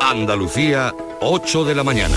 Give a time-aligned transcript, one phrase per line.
[0.00, 2.16] Andalucía, 8 de la mañana.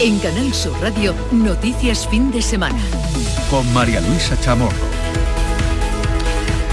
[0.00, 2.78] En Canal Sur Radio, Noticias Fin de Semana.
[3.50, 4.95] Con María Luisa Chamorro.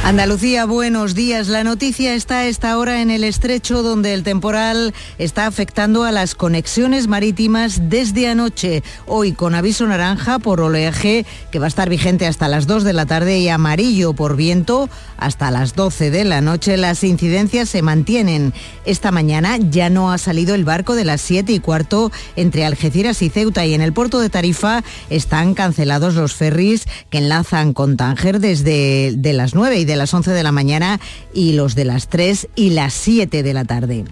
[0.05, 1.47] Andalucía, buenos días.
[1.47, 6.11] La noticia está a esta hora en el estrecho donde el temporal está afectando a
[6.11, 8.84] las conexiones marítimas desde anoche.
[9.07, 12.92] Hoy con aviso naranja por oleaje que va a estar vigente hasta las 2 de
[12.92, 16.75] la tarde y amarillo por viento hasta las 12 de la noche.
[16.75, 18.54] Las incidencias se mantienen.
[18.83, 23.21] Esta mañana ya no ha salido el barco de las 7 y cuarto entre Algeciras
[23.21, 27.96] y Ceuta y en el puerto de Tarifa están cancelados los ferries que enlazan con
[27.96, 31.00] Tánger desde de las 9 y de las 11 de la mañana
[31.33, 34.06] y los de las 3 y las 7 de la tarde.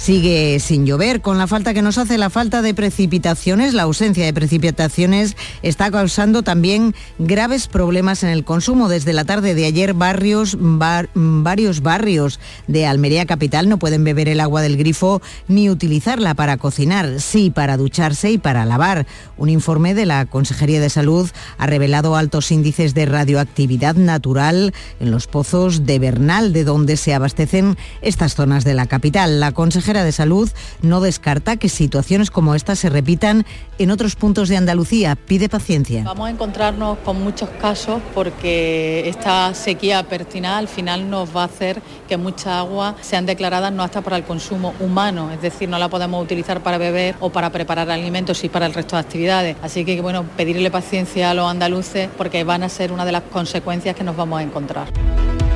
[0.00, 4.24] Sigue sin llover, con la falta que nos hace la falta de precipitaciones, la ausencia
[4.24, 8.88] de precipitaciones está causando también graves problemas en el consumo.
[8.88, 14.40] Desde la tarde de ayer, barrios, varios barrios de Almería Capital no pueden beber el
[14.40, 19.06] agua del grifo ni utilizarla para cocinar, sí para ducharse y para lavar.
[19.36, 25.10] Un informe de la Consejería de Salud ha revelado altos índices de radioactividad natural en
[25.10, 29.40] los pozos de Bernal, de donde se abastecen estas zonas de la capital.
[29.40, 29.52] La
[29.92, 30.48] de Salud
[30.82, 33.44] no descarta que situaciones como esta se repitan
[33.78, 35.16] en otros puntos de Andalucía.
[35.16, 36.04] Pide paciencia.
[36.04, 41.46] Vamos a encontrarnos con muchos casos porque esta sequía pertinaz al final nos va a
[41.46, 45.78] hacer que muchas aguas sean declaradas no hasta para el consumo humano, es decir, no
[45.78, 49.56] la podemos utilizar para beber o para preparar alimentos y para el resto de actividades.
[49.62, 53.22] Así que bueno, pedirle paciencia a los andaluces porque van a ser una de las
[53.24, 54.88] consecuencias que nos vamos a encontrar.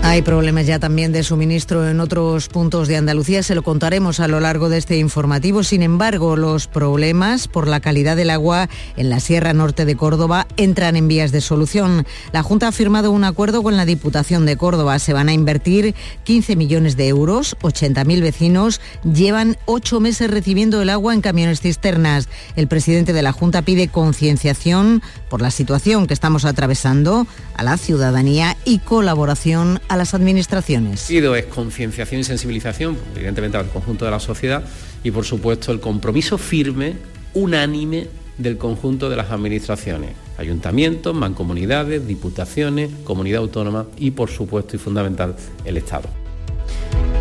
[0.05, 4.24] Hay problemas ya también de suministro en otros puntos de Andalucía, se lo contaremos a
[4.29, 5.63] lo largo de este informativo.
[5.63, 10.47] Sin embargo, los problemas por la calidad del agua en la Sierra Norte de Córdoba
[10.57, 12.07] entran en vías de solución.
[12.33, 14.99] La Junta ha firmado un acuerdo con la Diputación de Córdoba.
[14.99, 15.95] Se van a invertir
[16.25, 22.29] 15 millones de euros, 80.000 vecinos llevan ocho meses recibiendo el agua en camiones cisternas.
[22.57, 27.77] El presidente de la Junta pide concienciación por la situación que estamos atravesando a la
[27.77, 31.05] ciudadanía y colaboración a las administraciones.
[31.05, 34.65] Pido es concienciación y sensibilización, evidentemente al conjunto de la sociedad
[35.03, 36.95] y por supuesto el compromiso firme,
[37.35, 38.09] unánime
[38.39, 45.37] del conjunto de las administraciones, ayuntamientos, mancomunidades, diputaciones, comunidad autónoma y por supuesto y fundamental
[45.65, 46.24] el Estado.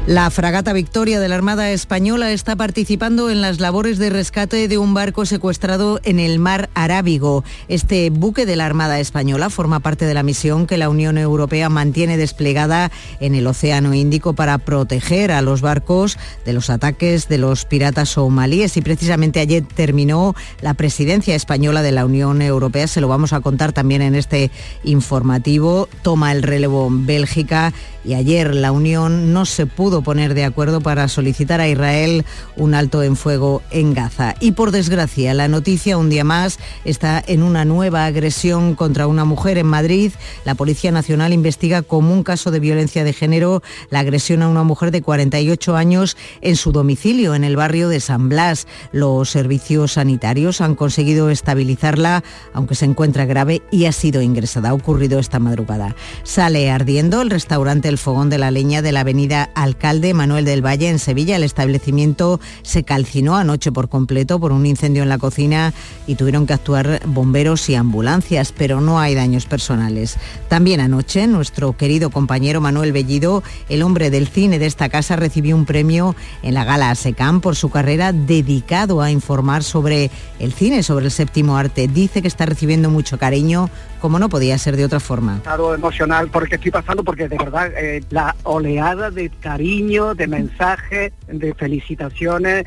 [0.05, 4.77] La fragata Victoria de la Armada Española está participando en las labores de rescate de
[4.77, 7.45] un barco secuestrado en el mar Arábigo.
[7.69, 11.69] Este buque de la Armada Española forma parte de la misión que la Unión Europea
[11.69, 12.91] mantiene desplegada
[13.21, 18.09] en el Océano Índico para proteger a los barcos de los ataques de los piratas
[18.09, 18.75] somalíes.
[18.75, 22.87] Y precisamente ayer terminó la presidencia española de la Unión Europea.
[22.87, 24.51] Se lo vamos a contar también en este
[24.83, 25.87] informativo.
[26.01, 27.71] Toma el relevo Bélgica
[28.03, 32.25] y ayer la Unión no se pudo poner de acuerdo para solicitar a Israel
[32.57, 34.35] un alto en fuego en Gaza.
[34.39, 39.25] Y por desgracia, la noticia un día más está en una nueva agresión contra una
[39.25, 40.11] mujer en Madrid.
[40.45, 44.63] La Policía Nacional investiga como un caso de violencia de género la agresión a una
[44.63, 48.67] mujer de 48 años en su domicilio en el barrio de San Blas.
[48.91, 54.69] Los servicios sanitarios han conseguido estabilizarla, aunque se encuentra grave y ha sido ingresada.
[54.69, 55.95] Ha ocurrido esta madrugada.
[56.23, 60.65] Sale ardiendo el restaurante El Fogón de la Leña de la avenida alcalde Manuel del
[60.65, 61.35] Valle en Sevilla.
[61.35, 65.73] El establecimiento se calcinó anoche por completo por un incendio en la cocina
[66.07, 70.17] y tuvieron que actuar bomberos y ambulancias, pero no hay daños personales.
[70.47, 75.55] También anoche nuestro querido compañero Manuel Bellido, el hombre del cine de esta casa, recibió
[75.55, 80.09] un premio en la gala ASECAM por su carrera dedicado a informar sobre
[80.39, 81.87] el cine, sobre el séptimo arte.
[81.87, 83.69] Dice que está recibiendo mucho cariño,
[84.01, 85.37] como no podía ser de otra forma.
[85.37, 91.11] Estado emocional porque estoy pasando, porque de verdad eh, la oleada de cariño de mensajes,
[91.27, 92.66] de felicitaciones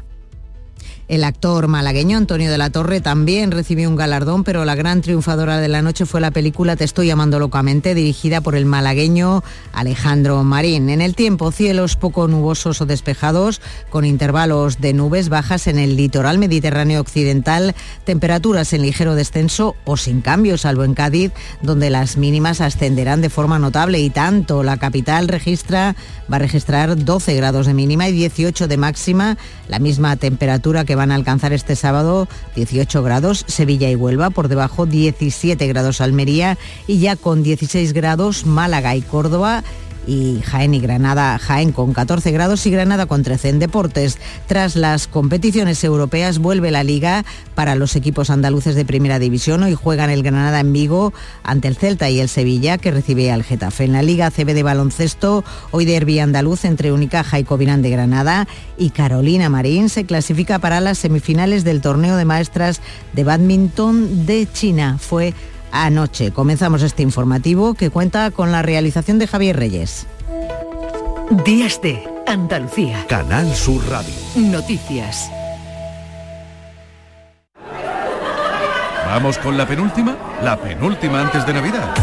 [1.09, 5.59] el actor malagueño Antonio de la Torre también recibió un galardón, pero la gran triunfadora
[5.59, 10.43] de la noche fue la película Te estoy llamando locamente, dirigida por el malagueño Alejandro
[10.43, 10.91] Marín.
[10.91, 15.95] En el tiempo, cielos poco nubosos o despejados, con intervalos de nubes bajas en el
[15.97, 21.30] litoral mediterráneo occidental, temperaturas en ligero descenso o sin cambio, salvo en Cádiz,
[21.63, 24.65] donde las mínimas ascenderán de forma notable y tanto.
[24.65, 25.95] La capital registra,
[26.30, 29.39] va a registrar 12 grados de mínima y 18 de máxima,
[29.69, 32.27] la misma temperatura que van a alcanzar este sábado
[32.57, 38.47] 18 grados Sevilla y Huelva, por debajo 17 grados Almería y ya con 16 grados
[38.47, 39.63] Málaga y Córdoba
[40.06, 44.18] y Jaén y Granada, Jaén con 14 grados y Granada con 13 en deportes.
[44.47, 47.24] Tras las competiciones europeas vuelve la liga
[47.54, 49.62] para los equipos andaluces de primera división.
[49.62, 51.12] Hoy juegan el Granada en Vigo
[51.42, 53.84] ante el Celta y el Sevilla que recibe al Getafe.
[53.84, 58.47] En la Liga CB de baloncesto, hoy derby andaluz entre Unicaja y Covirán de Granada
[58.78, 62.80] y Carolina Marín se clasifica para las semifinales del torneo de maestras
[63.12, 64.98] de badminton de China.
[65.00, 65.34] Fue
[65.84, 66.33] anoche.
[66.33, 70.07] Comenzamos este informativo que cuenta con la realización de Javier Reyes.
[71.45, 73.05] Días de Andalucía.
[73.09, 74.15] Canal Sur Radio.
[74.37, 75.31] Noticias.
[79.07, 81.95] Vamos con la penúltima, la penúltima antes de Navidad.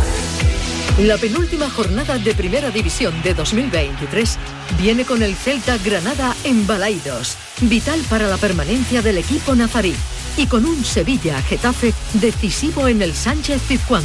[0.99, 4.37] La penúltima jornada de Primera División de 2023
[4.79, 9.95] viene con el Celta Granada en Balaidos, vital para la permanencia del equipo nazarí,
[10.37, 14.03] y con un Sevilla-Getafe decisivo en el Sánchez Pizjuán.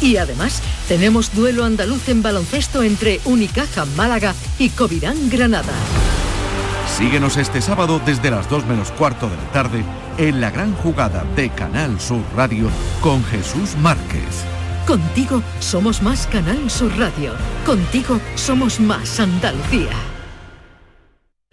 [0.00, 5.72] Y además tenemos duelo andaluz en baloncesto entre Unicaja Málaga y Covirán Granada.
[6.96, 9.84] Síguenos este sábado desde las 2 menos cuarto de la tarde
[10.16, 12.68] en la gran jugada de Canal Sur Radio
[13.00, 14.44] con Jesús Márquez.
[14.86, 17.34] Contigo somos más Canal Sur Radio.
[17.66, 19.90] Contigo somos más Andalucía.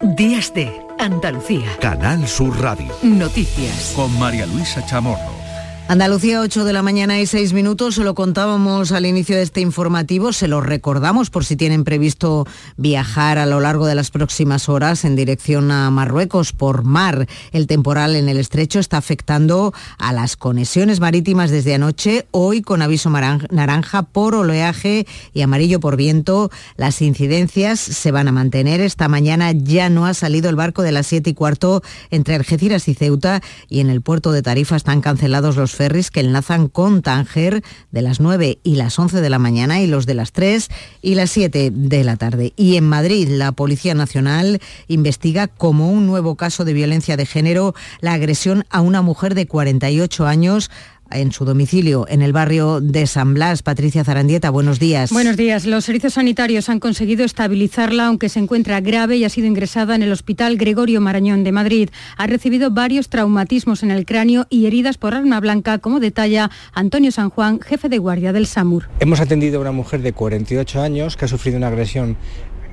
[0.00, 1.68] Días de Andalucía.
[1.80, 2.92] Canal Sur Radio.
[3.02, 3.92] Noticias.
[3.94, 5.45] Con María Luisa Chamorro.
[5.88, 9.60] Andalucía, 8 de la mañana y 6 minutos, se lo contábamos al inicio de este
[9.60, 12.44] informativo, se lo recordamos por si tienen previsto
[12.76, 17.28] viajar a lo largo de las próximas horas en dirección a Marruecos por mar.
[17.52, 22.82] El temporal en el estrecho está afectando a las conexiones marítimas desde anoche, hoy con
[22.82, 26.50] aviso naranja por oleaje y amarillo por viento.
[26.76, 28.80] Las incidencias se van a mantener.
[28.80, 31.80] Esta mañana ya no ha salido el barco de las 7 y cuarto
[32.10, 36.20] entre Algeciras y Ceuta y en el puerto de Tarifa están cancelados los ferries que
[36.20, 37.62] enlazan con Tánger
[37.92, 40.68] de las 9 y las 11 de la mañana y los de las 3
[41.02, 42.52] y las 7 de la tarde.
[42.56, 47.74] Y en Madrid, la Policía Nacional investiga como un nuevo caso de violencia de género
[48.00, 50.70] la agresión a una mujer de 48 años
[51.10, 53.62] en su domicilio en el barrio de San Blas.
[53.62, 55.12] Patricia Zarandieta, buenos días.
[55.12, 55.66] Buenos días.
[55.66, 60.02] Los servicios sanitarios han conseguido estabilizarla, aunque se encuentra grave y ha sido ingresada en
[60.02, 61.90] el Hospital Gregorio Marañón de Madrid.
[62.16, 67.12] Ha recibido varios traumatismos en el cráneo y heridas por arma blanca, como detalla Antonio
[67.12, 68.88] San Juan, jefe de guardia del SAMUR.
[69.00, 72.16] Hemos atendido a una mujer de 48 años que ha sufrido una agresión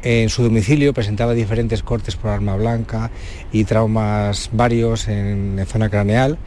[0.04, 3.10] en su domicilio presentaba diferentes cortes por arma blanca
[3.54, 6.38] y traumas varios en, en zona craneal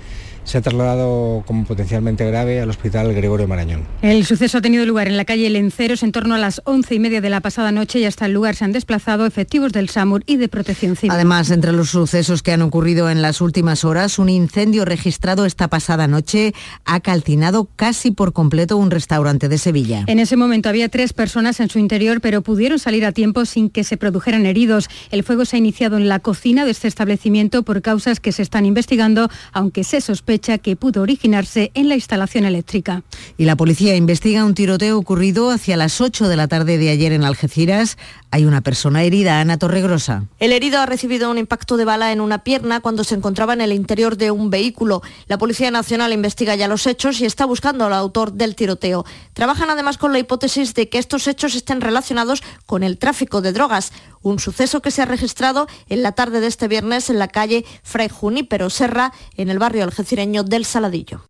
[0.47, 3.83] se ha trasladado como potencialmente grave al Hospital Gregorio Marañón.
[4.01, 7.01] El suceso ha tenido lugar en la calle Lenceros en torno a las once y
[7.01, 10.23] media de la pasada noche y hasta el lugar se han desplazado efectivos del SAMUR
[10.25, 11.11] y de Protección Civil.
[11.11, 15.67] Además, entre los sucesos que han ocurrido en las últimas horas, un incendio registrado esta
[15.67, 16.55] pasada noche
[16.85, 20.05] ha calcinado casi por completo un restaurante de Sevilla.
[20.07, 23.69] En ese momento había tres personas en su interior, pero pudieron salir a tiempo sin
[23.69, 24.89] que se produjeran heridos.
[25.11, 28.43] El fuego se ha iniciado en la cocina de este establecimiento por causas que se
[28.43, 33.03] están investigando, aunque se sospecha que pudo originarse en la instalación eléctrica.
[33.37, 37.13] Y la policía investiga un tiroteo ocurrido hacia las 8 de la tarde de ayer
[37.13, 37.99] en Algeciras.
[38.31, 40.25] Hay una persona herida, Ana Torregrosa.
[40.39, 43.61] El herido ha recibido un impacto de bala en una pierna cuando se encontraba en
[43.61, 45.03] el interior de un vehículo.
[45.27, 49.05] La Policía Nacional investiga ya los hechos y está buscando al autor del tiroteo.
[49.33, 53.53] Trabajan además con la hipótesis de que estos hechos estén relacionados con el tráfico de
[53.53, 53.93] drogas,
[54.23, 57.65] un suceso que se ha registrado en la tarde de este viernes en la calle
[57.83, 61.23] Fray Junípero Serra, en el barrio algecireño del Saladillo.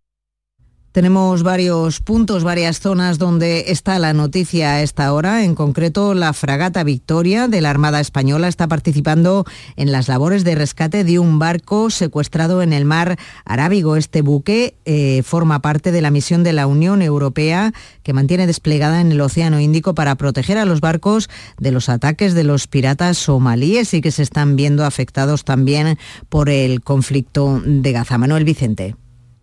[0.96, 5.44] Tenemos varios puntos, varias zonas donde está la noticia a esta hora.
[5.44, 9.44] En concreto, la fragata Victoria de la Armada Española está participando
[9.76, 13.96] en las labores de rescate de un barco secuestrado en el mar Arábigo.
[13.96, 19.02] Este buque eh, forma parte de la misión de la Unión Europea que mantiene desplegada
[19.02, 23.18] en el Océano Índico para proteger a los barcos de los ataques de los piratas
[23.18, 25.98] somalíes y que se están viendo afectados también
[26.30, 28.16] por el conflicto de Gaza.
[28.16, 28.96] Manuel Vicente.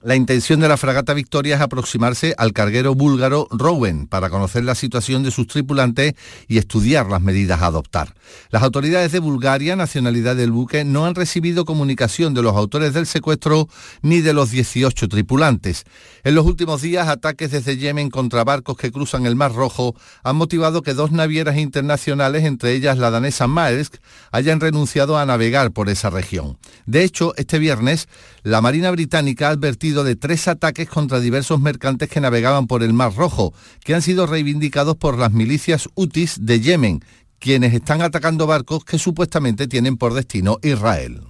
[0.03, 4.75] La intención de la fragata Victoria es aproximarse al carguero búlgaro Rowen para conocer la
[4.75, 6.15] situación de sus tripulantes
[6.49, 8.13] y estudiar las medidas a adoptar.
[8.49, 13.05] Las autoridades de Bulgaria, nacionalidad del buque, no han recibido comunicación de los autores del
[13.05, 13.69] secuestro
[14.01, 15.85] ni de los 18 tripulantes.
[16.25, 20.35] En los últimos días, ataques desde Yemen contra barcos que cruzan el Mar Rojo han
[20.35, 23.95] motivado que dos navieras internacionales, entre ellas la danesa Maersk,
[24.33, 26.57] hayan renunciado a navegar por esa región.
[26.85, 28.09] De hecho, este viernes,
[28.41, 32.93] la Marina Británica ha advertido de tres ataques contra diversos mercantes que navegaban por el
[32.93, 37.05] Mar Rojo, que han sido reivindicados por las milicias UTIs de Yemen,
[37.37, 41.21] quienes están atacando barcos que supuestamente tienen por destino Israel.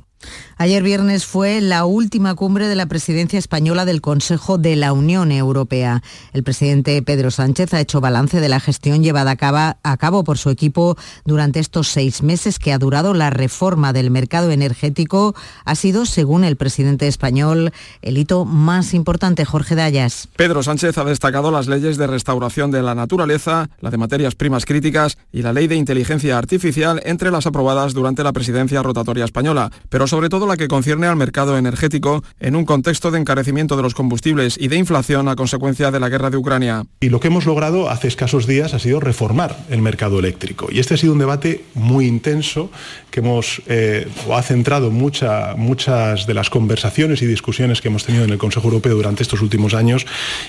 [0.63, 5.34] Ayer viernes fue la última cumbre de la presidencia española del Consejo de la Unión
[5.34, 6.01] Europea.
[6.32, 9.36] El presidente Pedro Sánchez ha hecho balance de la gestión llevada
[9.84, 14.10] a cabo por su equipo durante estos seis meses que ha durado la reforma del
[14.10, 15.36] mercado energético.
[15.65, 20.29] Ha sido, según el presidente español, el hito más importante, Jorge Dayas.
[20.38, 24.63] Pedro Sánchez ha destacado las leyes de restauración de la naturaleza, la de materias primas
[24.63, 29.70] críticas y la ley de inteligencia artificial entre las aprobadas durante la presidencia rotatoria española,
[29.89, 33.84] pero sobre todo la que concierne al mercado energético en un contexto de encarecimiento de
[33.84, 36.84] los combustibles y de inflación a consecuencia de la guerra de Ucrania.
[37.02, 40.68] Y lo que hemos logrado hace escasos días ha sido reformar el mercado eléctrico.
[40.72, 42.72] Y este ha sido un debate muy intenso
[43.12, 48.24] que hemos, eh, ha centrado mucha, muchas de las conversaciones y discusiones que hemos tenido
[48.24, 50.06] en el Consejo Europeo durante estos últimos años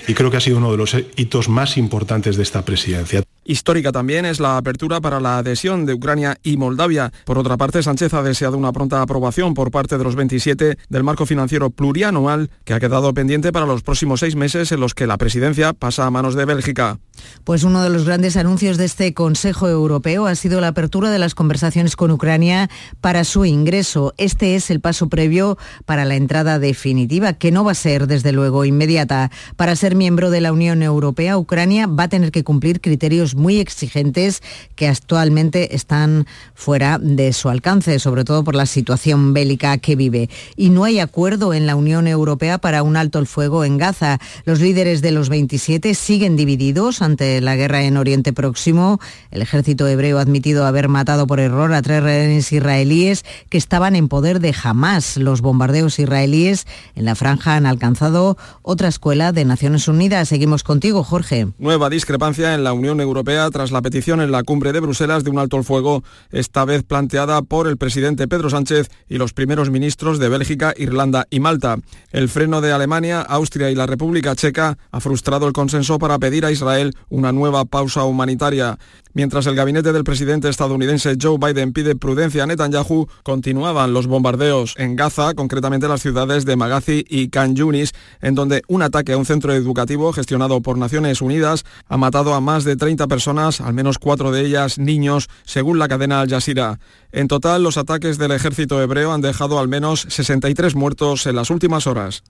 [0.07, 3.23] y creo que ha sido uno de los hitos más importantes de esta presidencia.
[3.47, 7.13] Histórica también es la apertura para la adhesión de Ucrania y Moldavia.
[7.25, 11.03] Por otra parte, Sánchez ha deseado una pronta aprobación por parte de los 27 del
[11.03, 15.05] marco financiero plurianual que ha quedado pendiente para los próximos seis meses en los que
[15.05, 16.97] la presidencia pasa a manos de Bélgica.
[17.43, 21.19] Pues uno de los grandes anuncios de este Consejo Europeo ha sido la apertura de
[21.19, 24.13] las conversaciones con Ucrania para su ingreso.
[24.17, 28.31] Este es el paso previo para la entrada definitiva, que no va a ser, desde
[28.31, 29.29] luego, inmediata.
[29.55, 33.59] Para ser miembro de la Unión Europea, Ucrania va a tener que cumplir criterios muy
[33.59, 34.41] exigentes
[34.75, 40.29] que actualmente están fuera de su alcance, sobre todo por la situación bélica que vive.
[40.55, 44.19] Y no hay acuerdo en la Unión Europea para un alto el fuego en Gaza.
[44.45, 48.99] Los líderes de los 27 siguen divididos ante la guerra en Oriente Próximo.
[49.31, 53.95] El ejército hebreo ha admitido haber matado por error a tres rehenes israelíes que estaban
[53.95, 55.17] en poder de Hamas.
[55.17, 60.29] Los bombardeos israelíes en la franja han alcanzado otra escuela de Naciones Unidas.
[60.29, 61.47] Seguimos contigo, Jorge.
[61.57, 65.31] Nueva discrepancia en la Unión Europea tras la petición en la cumbre de Bruselas de
[65.31, 69.71] un alto el fuego, esta vez planteada por el presidente Pedro Sánchez y los primeros
[69.71, 71.77] ministros de Bélgica, Irlanda y Malta.
[72.11, 76.45] El freno de Alemania, Austria y la República Checa ha frustrado el consenso para pedir
[76.45, 78.77] a Israel una nueva pausa humanitaria.
[79.15, 84.75] Mientras el gabinete del presidente estadounidense Joe Biden pide prudencia a Netanyahu, continuaban los bombardeos
[84.77, 89.17] en Gaza, concretamente las ciudades de Magazi y Khan Yunis, en donde un ataque a
[89.17, 93.73] un centro educativo gestionado por Naciones Unidas ha matado a más de 30 personas, al
[93.73, 96.81] menos cuatro de ellas niños, según la cadena Al Jazeera.
[97.13, 101.51] En total, los ataques del ejército hebreo han dejado al menos 63 muertos en las
[101.51, 102.21] últimas horas.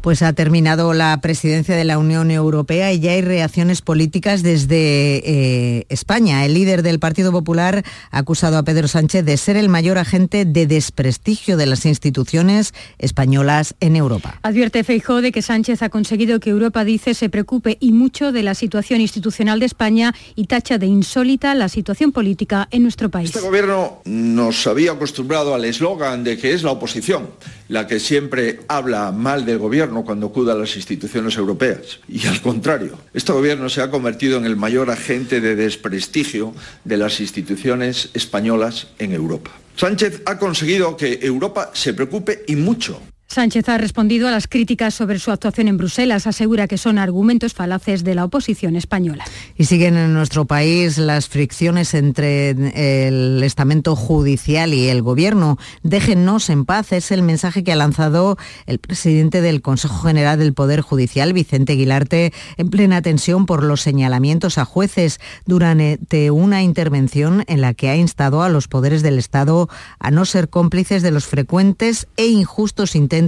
[0.00, 4.76] Pues ha terminado la presidencia de la Unión Europea y ya hay reacciones políticas desde
[5.24, 6.46] eh, España.
[6.46, 10.46] El líder del Partido Popular ha acusado a Pedro Sánchez de ser el mayor agente
[10.46, 14.38] de desprestigio de las instituciones españolas en Europa.
[14.42, 18.42] Advierte Feijó de que Sánchez ha conseguido que Europa, dice, se preocupe y mucho de
[18.42, 23.30] la situación institucional de España y tacha de insólita la situación política en nuestro país.
[23.30, 27.28] Este gobierno nos había acostumbrado al eslogan de que es la oposición
[27.70, 32.00] la que siempre habla mal del gobierno cuando acuda a las instituciones europeas.
[32.08, 36.54] Y al contrario, este gobierno se ha convertido en el mayor agente de desprestigio
[36.84, 39.50] de las instituciones españolas en Europa.
[39.76, 44.92] Sánchez ha conseguido que Europa se preocupe y mucho Sánchez ha respondido a las críticas
[44.92, 46.26] sobre su actuación en Bruselas.
[46.26, 49.24] Asegura que son argumentos falaces de la oposición española.
[49.56, 55.58] Y siguen en nuestro país las fricciones entre el estamento judicial y el gobierno.
[55.84, 56.92] Déjennos en paz.
[56.92, 61.74] Es el mensaje que ha lanzado el presidente del Consejo General del Poder Judicial, Vicente
[61.74, 67.90] Aguilarte, en plena tensión por los señalamientos a jueces durante una intervención en la que
[67.90, 69.68] ha instado a los poderes del Estado
[70.00, 73.19] a no ser cómplices de los frecuentes e injustos intentos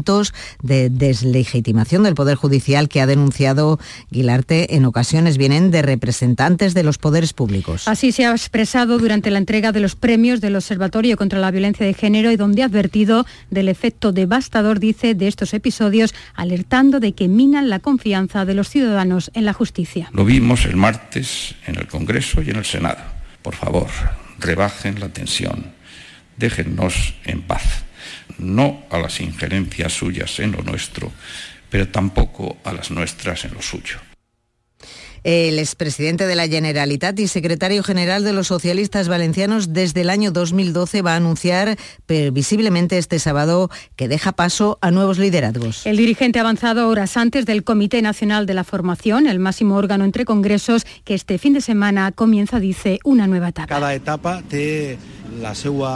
[0.63, 3.79] de deslegitimación del Poder Judicial que ha denunciado
[4.11, 7.87] Guilarte en ocasiones vienen de representantes de los poderes públicos.
[7.87, 11.85] Así se ha expresado durante la entrega de los premios del Observatorio contra la Violencia
[11.85, 17.13] de Género y donde ha advertido del efecto devastador, dice, de estos episodios, alertando de
[17.13, 20.09] que minan la confianza de los ciudadanos en la justicia.
[20.13, 23.01] Lo vimos el martes en el Congreso y en el Senado.
[23.43, 23.89] Por favor,
[24.39, 25.73] rebajen la tensión,
[26.37, 27.85] déjennos en paz
[28.39, 31.13] no a las injerencias suyas en lo nuestro,
[31.71, 33.99] pero tampoco a las nuestras en lo suyo.
[35.25, 40.33] El expresidente de la Generalitat y secretario general de los socialistas valencianos desde el año
[40.33, 45.87] 2012 va a anunciar previsiblemente este sábado que deja paso a nuevos liderazgos.
[45.87, 50.05] El dirigente ha avanzado horas antes del Comité Nacional de la Formación, el máximo órgano
[50.05, 53.69] entre congresos, que este fin de semana comienza, dice, una nueva etapa.
[53.69, 54.99] Cada etapa te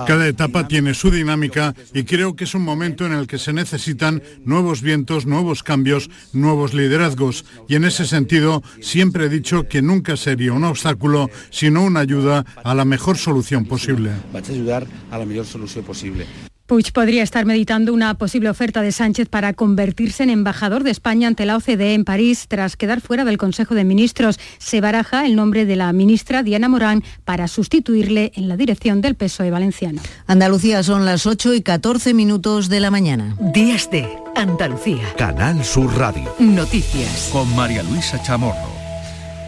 [0.07, 3.53] cada etapa tiene su dinámica y creo que es un momento en el que se
[3.53, 7.45] necesitan nuevos vientos, nuevos cambios, nuevos liderazgos.
[7.69, 12.45] Y en ese sentido, siempre he dicho que nunca sería un obstáculo, sino una ayuda
[12.63, 14.11] a la mejor solución posible.
[14.35, 16.27] Va a ayudar a la mejor solución posible.
[16.67, 21.29] Puig podría estar meditando una posible oferta de Sánchez para convertirse en embajador de España
[21.29, 24.41] ante la OCDE en París tras quedar fuera del Consejo de Ministros.
[24.59, 29.15] Se baraja el nombre de la ministra Diana Morán para sustituirle en la dirección del
[29.15, 30.03] PSOE valenciano.
[30.27, 33.37] Andalucía son las 8 y 14 minutos de la mañana.
[33.39, 35.05] Días de Andalucía.
[35.17, 36.35] Canal Sur Radio.
[36.41, 37.31] Noticias.
[37.33, 38.76] Con María Luisa Chamorro.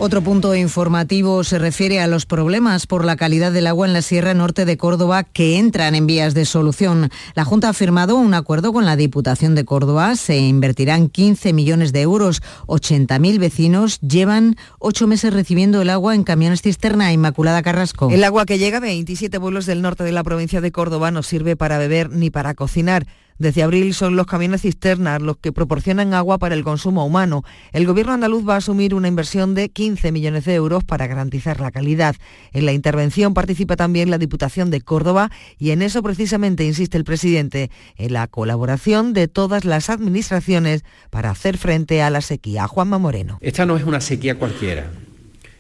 [0.01, 4.01] Otro punto informativo se refiere a los problemas por la calidad del agua en la
[4.01, 7.11] Sierra Norte de Córdoba que entran en vías de solución.
[7.35, 10.15] La Junta ha firmado un acuerdo con la Diputación de Córdoba.
[10.15, 12.43] Se invertirán 15 millones de euros.
[12.69, 17.13] 80.000 vecinos llevan ocho meses recibiendo el agua en camiones cisterna.
[17.13, 18.09] Inmaculada Carrasco.
[18.09, 21.25] El agua que llega a 27 pueblos del norte de la provincia de Córdoba no
[21.25, 23.05] sirve para beber ni para cocinar.
[23.39, 27.45] Desde abril son los camiones cisternas los que proporcionan agua para el consumo humano.
[27.73, 31.61] El gobierno andaluz va a asumir una inversión de 15 millones de euros para garantizar
[31.61, 32.17] la calidad.
[32.53, 37.05] En la intervención participa también la Diputación de Córdoba y en eso precisamente insiste el
[37.05, 42.67] presidente, en la colaboración de todas las administraciones para hacer frente a la sequía.
[42.67, 43.39] Juanma Moreno.
[43.41, 44.91] Esta no es una sequía cualquiera.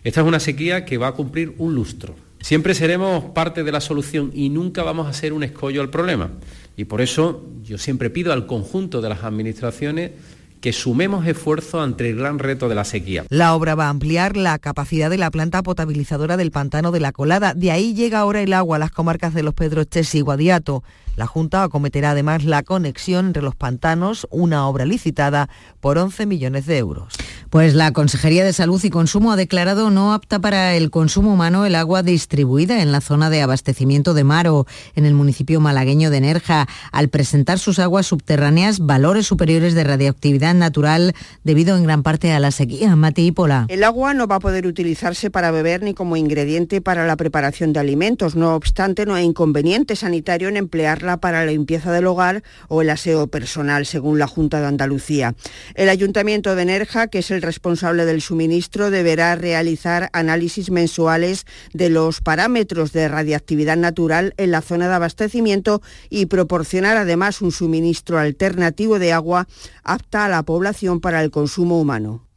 [0.02, 2.16] Esta es una sequía que va a cumplir un lustro.
[2.40, 6.30] Siempre seremos parte de la solución y nunca vamos a ser un escollo al problema.
[6.78, 10.12] Y por eso yo siempre pido al conjunto de las administraciones
[10.60, 13.24] que sumemos esfuerzo ante el gran reto de la sequía.
[13.30, 17.10] La obra va a ampliar la capacidad de la planta potabilizadora del pantano de la
[17.10, 17.52] Colada.
[17.52, 20.84] De ahí llega ahora el agua a las comarcas de los Pedroches y Guadiato.
[21.18, 26.64] La Junta acometerá además la conexión entre los pantanos, una obra licitada por 11 millones
[26.66, 27.12] de euros.
[27.50, 31.66] Pues la Consejería de Salud y Consumo ha declarado no apta para el consumo humano
[31.66, 36.20] el agua distribuida en la zona de abastecimiento de Maro, en el municipio malagueño de
[36.20, 42.30] Nerja, al presentar sus aguas subterráneas valores superiores de radioactividad natural debido en gran parte
[42.30, 42.94] a la sequía.
[42.94, 43.66] Mati Pola.
[43.68, 47.72] El agua no va a poder utilizarse para beber ni como ingrediente para la preparación
[47.72, 48.36] de alimentos.
[48.36, 52.90] No obstante, no hay inconveniente sanitario en emplearla para la limpieza del hogar o el
[52.90, 55.34] aseo personal, según la Junta de Andalucía.
[55.74, 61.90] El Ayuntamiento de Nerja, que es el responsable del suministro, deberá realizar análisis mensuales de
[61.90, 68.18] los parámetros de radiactividad natural en la zona de abastecimiento y proporcionar además un suministro
[68.18, 69.48] alternativo de agua
[69.82, 72.27] apta a la población para el consumo humano.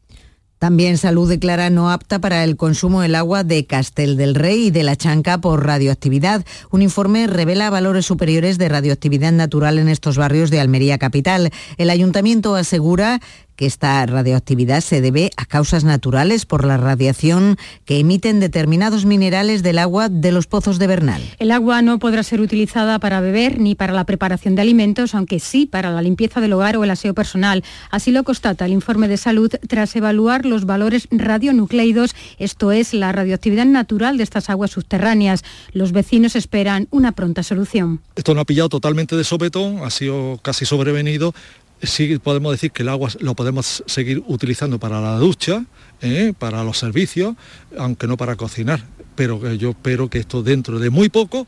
[0.61, 4.69] También Salud declara no apta para el consumo del agua de Castel del Rey y
[4.69, 6.45] de la Chanca por radioactividad.
[6.69, 11.49] Un informe revela valores superiores de radioactividad natural en estos barrios de Almería Capital.
[11.77, 13.21] El ayuntamiento asegura
[13.61, 19.61] que esta radioactividad se debe a causas naturales por la radiación que emiten determinados minerales
[19.61, 21.21] del agua de los pozos de Bernal.
[21.37, 25.39] El agua no podrá ser utilizada para beber ni para la preparación de alimentos, aunque
[25.39, 27.63] sí para la limpieza del hogar o el aseo personal.
[27.91, 33.11] Así lo constata el informe de salud tras evaluar los valores radionucleidos, esto es la
[33.11, 35.43] radioactividad natural de estas aguas subterráneas.
[35.71, 38.01] Los vecinos esperan una pronta solución.
[38.15, 41.35] Esto no ha pillado totalmente de sopetón, ha sido casi sobrevenido
[41.83, 45.65] sí podemos decir que el agua lo podemos seguir utilizando para la ducha,
[46.01, 46.33] ¿eh?
[46.37, 47.35] para los servicios,
[47.77, 48.83] aunque no para cocinar.
[49.15, 51.47] Pero yo espero que esto dentro de muy poco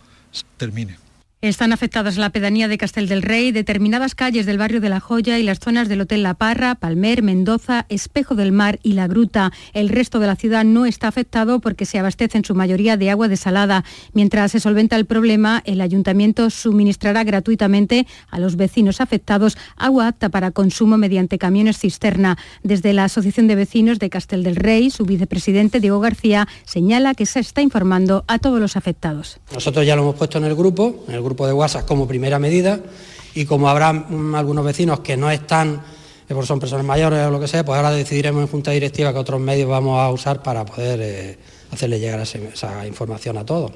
[0.57, 1.02] termine.
[1.43, 5.39] Están afectadas la pedanía de Castel del Rey, determinadas calles del barrio de La Joya
[5.39, 9.51] y las zonas del Hotel La Parra, Palmer, Mendoza, Espejo del Mar y La Gruta.
[9.73, 13.09] El resto de la ciudad no está afectado porque se abastece en su mayoría de
[13.09, 13.83] agua desalada.
[14.13, 20.29] Mientras se solventa el problema, el ayuntamiento suministrará gratuitamente a los vecinos afectados agua apta
[20.29, 22.37] para consumo mediante camiones cisterna.
[22.63, 27.25] Desde la Asociación de Vecinos de Castel del Rey, su vicepresidente Diego García señala que
[27.25, 29.41] se está informando a todos los afectados.
[29.53, 32.39] Nosotros ya lo hemos puesto en el grupo, en el grupo de WhatsApp como primera
[32.39, 32.79] medida
[33.35, 35.81] y como habrá mm, algunos vecinos que no están,
[36.29, 39.11] eh, por son personas mayores o lo que sea, pues ahora decidiremos en junta directiva
[39.11, 41.37] que otros medios vamos a usar para poder eh,
[41.71, 43.71] hacerle llegar esa información a todos.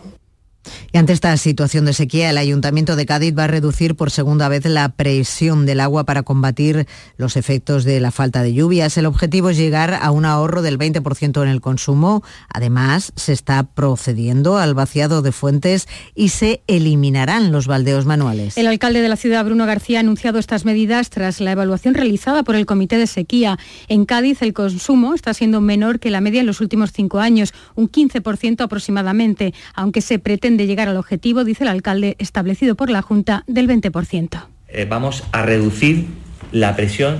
[0.91, 4.49] Y ante esta situación de sequía, el Ayuntamiento de Cádiz va a reducir por segunda
[4.49, 8.97] vez la presión del agua para combatir los efectos de la falta de lluvias.
[8.97, 12.23] El objetivo es llegar a un ahorro del 20% en el consumo.
[12.49, 18.57] Además, se está procediendo al vaciado de fuentes y se eliminarán los baldeos manuales.
[18.57, 22.43] El alcalde de la ciudad, Bruno García, ha anunciado estas medidas tras la evaluación realizada
[22.43, 23.57] por el Comité de Sequía.
[23.87, 27.53] En Cádiz, el consumo está siendo menor que la media en los últimos cinco años,
[27.75, 32.89] un 15% aproximadamente, aunque se pretende de llegar al objetivo, dice el alcalde, establecido por
[32.89, 34.45] la Junta del 20%.
[34.69, 36.07] Eh, vamos a reducir
[36.51, 37.19] la presión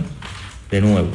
[0.72, 1.10] de nuevo.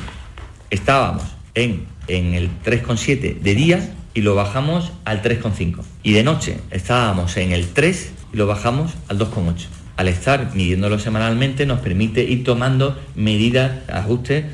[0.70, 5.82] Estábamos en, en el 3,7 de día y lo bajamos al 3,5.
[6.02, 9.66] Y de noche estábamos en el 3 y lo bajamos al 2,8.
[9.96, 14.46] Al estar midiéndolo semanalmente nos permite ir tomando medidas, ajustes,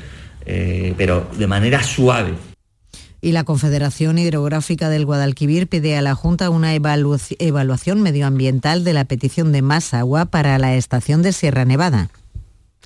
[0.45, 2.33] eh, pero de manera suave
[3.21, 9.05] Y la Confederación Hidrográfica del Guadalquivir pide a la Junta una evaluación medioambiental de la
[9.05, 12.09] petición de más agua para la estación de Sierra Nevada.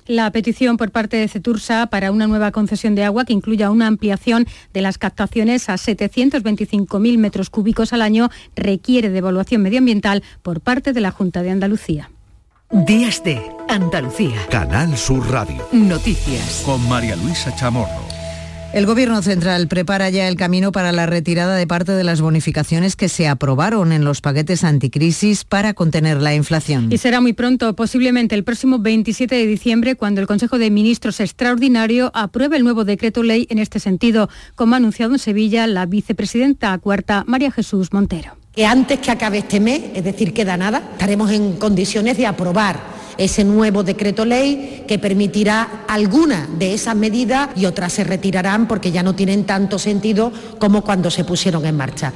[0.06, 3.86] La petición por parte de Cetursa para una nueva concesión de agua que incluya una
[3.86, 10.60] ampliación de las captaciones a 725.000 metros cúbicos al año requiere de evaluación medioambiental por
[10.60, 12.10] parte de la Junta de Andalucía.
[12.70, 14.46] Días de Andalucía.
[14.50, 15.66] Canal Sur Radio.
[15.72, 16.62] Noticias.
[16.66, 18.13] Con María Luisa Chamorro.
[18.74, 22.96] El Gobierno Central prepara ya el camino para la retirada de parte de las bonificaciones
[22.96, 26.92] que se aprobaron en los paquetes anticrisis para contener la inflación.
[26.92, 31.20] Y será muy pronto, posiblemente el próximo 27 de diciembre, cuando el Consejo de Ministros
[31.20, 35.86] extraordinario apruebe el nuevo decreto ley en este sentido, como ha anunciado en Sevilla la
[35.86, 38.32] vicepresidenta cuarta María Jesús Montero.
[38.56, 43.03] Que antes que acabe este mes, es decir, queda nada, estaremos en condiciones de aprobar
[43.18, 48.92] ese nuevo decreto ley que permitirá algunas de esas medidas y otras se retirarán porque
[48.92, 52.14] ya no tienen tanto sentido como cuando se pusieron en marcha.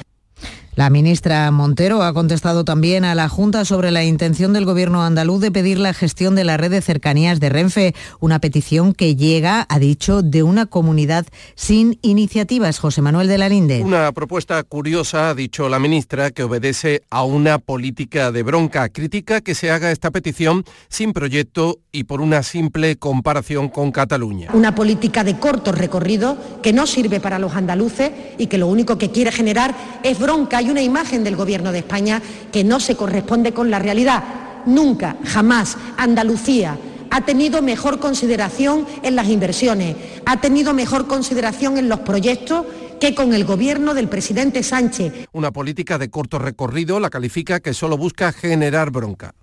[0.79, 5.41] La ministra Montero ha contestado también a la Junta sobre la intención del Gobierno andaluz
[5.41, 9.67] de pedir la gestión de la red de cercanías de Renfe, una petición que llega,
[9.69, 12.79] ha dicho, de una comunidad sin iniciativas.
[12.79, 13.83] José Manuel de la Linde.
[13.83, 18.89] Una propuesta curiosa, ha dicho la ministra, que obedece a una política de bronca.
[18.89, 24.51] Crítica que se haga esta petición sin proyecto y por una simple comparación con Cataluña.
[24.53, 28.97] Una política de corto recorrido que no sirve para los andaluces y que lo único
[28.97, 33.53] que quiere generar es bronca una imagen del Gobierno de España que no se corresponde
[33.53, 34.23] con la realidad.
[34.67, 36.79] Nunca, jamás, Andalucía
[37.11, 42.67] ha tenido mejor consideración en las inversiones, ha tenido mejor consideración en los proyectos
[43.01, 45.29] que con el gobierno del presidente Sánchez.
[45.33, 49.35] Una política de corto recorrido la califica que solo busca generar bronca.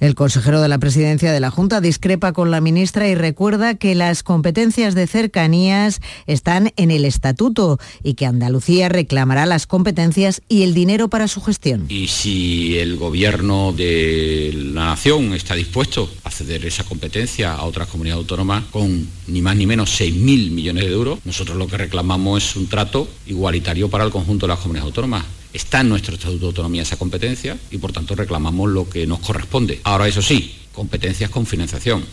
[0.00, 3.94] El consejero de la presidencia de la Junta discrepa con la ministra y recuerda que
[3.94, 10.62] las competencias de cercanías están en el estatuto y que Andalucía reclamará las competencias y
[10.62, 11.86] el dinero para su gestión.
[11.88, 17.88] Y si el gobierno de la nación está dispuesto a ceder esa competencia a otras
[17.88, 22.44] comunidades autónomas con ni más ni menos 6.000 millones de euros, nosotros lo que reclamamos
[22.44, 26.40] es un trato igualitario para el conjunto de las comunidades autónomas Está en nuestro Estatuto
[26.40, 29.80] de Autonomía esa competencia y por tanto reclamamos lo que nos corresponde.
[29.84, 32.04] Ahora, eso sí, competencias con financiación.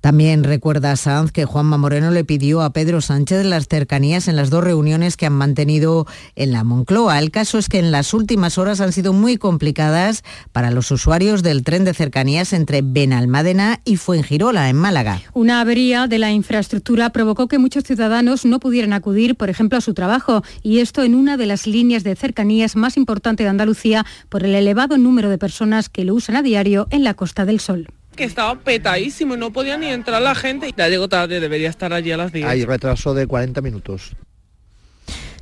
[0.00, 4.48] También recuerda Sanz que Juanma Moreno le pidió a Pedro Sánchez las cercanías en las
[4.48, 6.06] dos reuniones que han mantenido
[6.36, 7.18] en la Moncloa.
[7.18, 11.42] El caso es que en las últimas horas han sido muy complicadas para los usuarios
[11.42, 15.20] del tren de cercanías entre Benalmádena y Fuengirola, en Málaga.
[15.34, 19.82] Una avería de la infraestructura provocó que muchos ciudadanos no pudieran acudir, por ejemplo, a
[19.82, 24.06] su trabajo, y esto en una de las líneas de cercanías más importantes de Andalucía
[24.28, 27.58] por el elevado número de personas que lo usan a diario en la Costa del
[27.58, 30.74] Sol que estaba petadísimo, no podía ni entrar la gente.
[30.76, 32.46] Ya llegó tarde, debería estar allí a las 10.
[32.46, 34.12] Hay retraso de 40 minutos.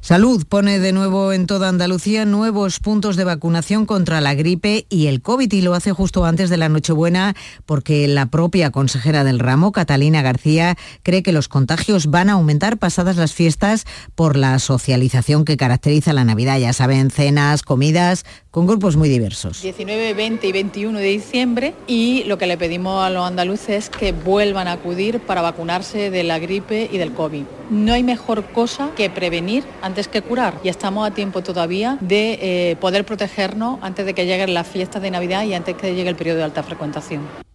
[0.07, 5.09] Salud pone de nuevo en toda Andalucía nuevos puntos de vacunación contra la gripe y
[5.09, 7.35] el COVID y lo hace justo antes de la Nochebuena
[7.65, 12.79] porque la propia consejera del ramo, Catalina García, cree que los contagios van a aumentar
[12.79, 13.85] pasadas las fiestas
[14.15, 16.61] por la socialización que caracteriza la Navidad.
[16.61, 18.25] Ya saben, cenas, comidas,
[18.57, 19.61] con grupos muy diversos.
[19.61, 23.91] 19, 20 y 21 de diciembre y lo que le pedimos a los andaluces es
[23.91, 27.43] que vuelvan a acudir para vacunarse de la gripe y del COVID.
[27.69, 32.39] No hay mejor cosa que prevenir antes que curar y estamos a tiempo todavía de
[32.41, 36.09] eh, poder protegernos antes de que lleguen las fiestas de Navidad y antes que llegue
[36.09, 37.46] el periodo de alta frecuentación.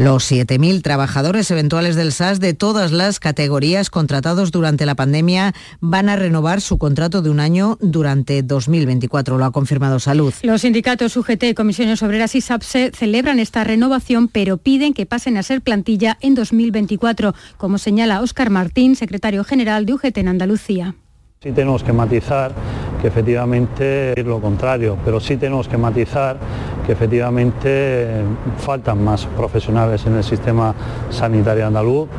[0.00, 6.08] Los 7.000 trabajadores eventuales del SAS de todas las categorías contratados durante la pandemia van
[6.08, 10.32] a renovar su contrato de un año durante 2024, lo ha confirmado Salud.
[10.40, 15.42] Los sindicatos UGT, Comisiones Obreras y SAPSE celebran esta renovación, pero piden que pasen a
[15.42, 20.94] ser plantilla en 2024, como señala Óscar Martín, secretario general de UGT en Andalucía.
[21.42, 22.52] Sí tenemos que matizar
[23.00, 26.36] que efectivamente es lo contrario, pero sí tenemos que matizar
[26.84, 28.22] que efectivamente
[28.58, 30.74] faltan más profesionales en el sistema
[31.08, 32.10] sanitario andaluz,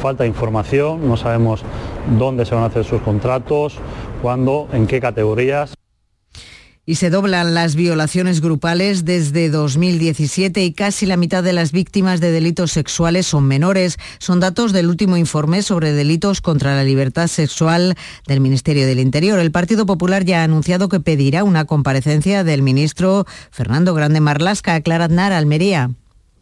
[0.00, 1.64] falta información, no sabemos
[2.20, 3.80] dónde se van a hacer sus contratos,
[4.22, 5.74] cuándo, en qué categorías
[6.88, 12.18] y se doblan las violaciones grupales desde 2017 y casi la mitad de las víctimas
[12.18, 13.98] de delitos sexuales son menores.
[14.18, 17.94] Son datos del último informe sobre delitos contra la libertad sexual
[18.26, 19.38] del Ministerio del Interior.
[19.38, 24.80] El Partido Popular ya ha anunciado que pedirá una comparecencia del ministro Fernando Grande Marlasca
[24.80, 25.90] Clara Almería.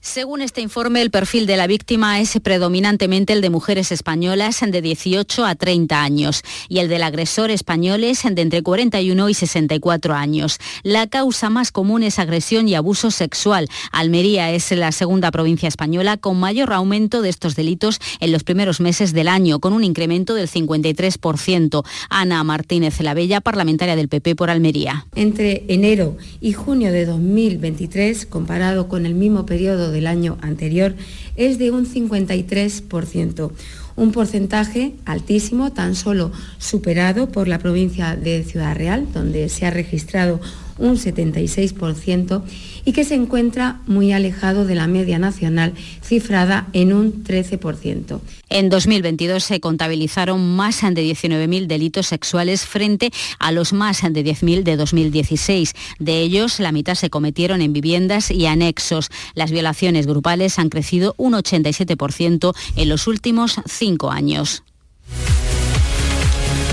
[0.06, 4.80] Según este informe, el perfil de la víctima es predominantemente el de mujeres españolas de
[4.80, 10.58] 18 a 30 años y el del agresor españoles de entre 41 y 64 años.
[10.84, 13.68] La causa más común es agresión y abuso sexual.
[13.90, 18.80] Almería es la segunda provincia española con mayor aumento de estos delitos en los primeros
[18.80, 21.84] meses del año, con un incremento del 53%.
[22.10, 25.04] Ana Martínez La Bella, parlamentaria del PP por Almería.
[25.16, 30.94] Entre enero y junio de 2023, comparado con el mismo periodo de del año anterior
[31.36, 33.50] es de un 53%,
[33.96, 39.70] un porcentaje altísimo, tan solo superado por la provincia de Ciudad Real, donde se ha
[39.70, 40.40] registrado
[40.78, 42.42] un 76%,
[42.86, 48.20] y que se encuentra muy alejado de la media nacional, cifrada en un 13%.
[48.48, 54.62] En 2022 se contabilizaron más de 19.000 delitos sexuales frente a los más de 10.000
[54.62, 55.74] de 2016.
[55.98, 59.10] De ellos, la mitad se cometieron en viviendas y anexos.
[59.34, 64.62] Las violaciones grupales han crecido un 87% en los últimos cinco años.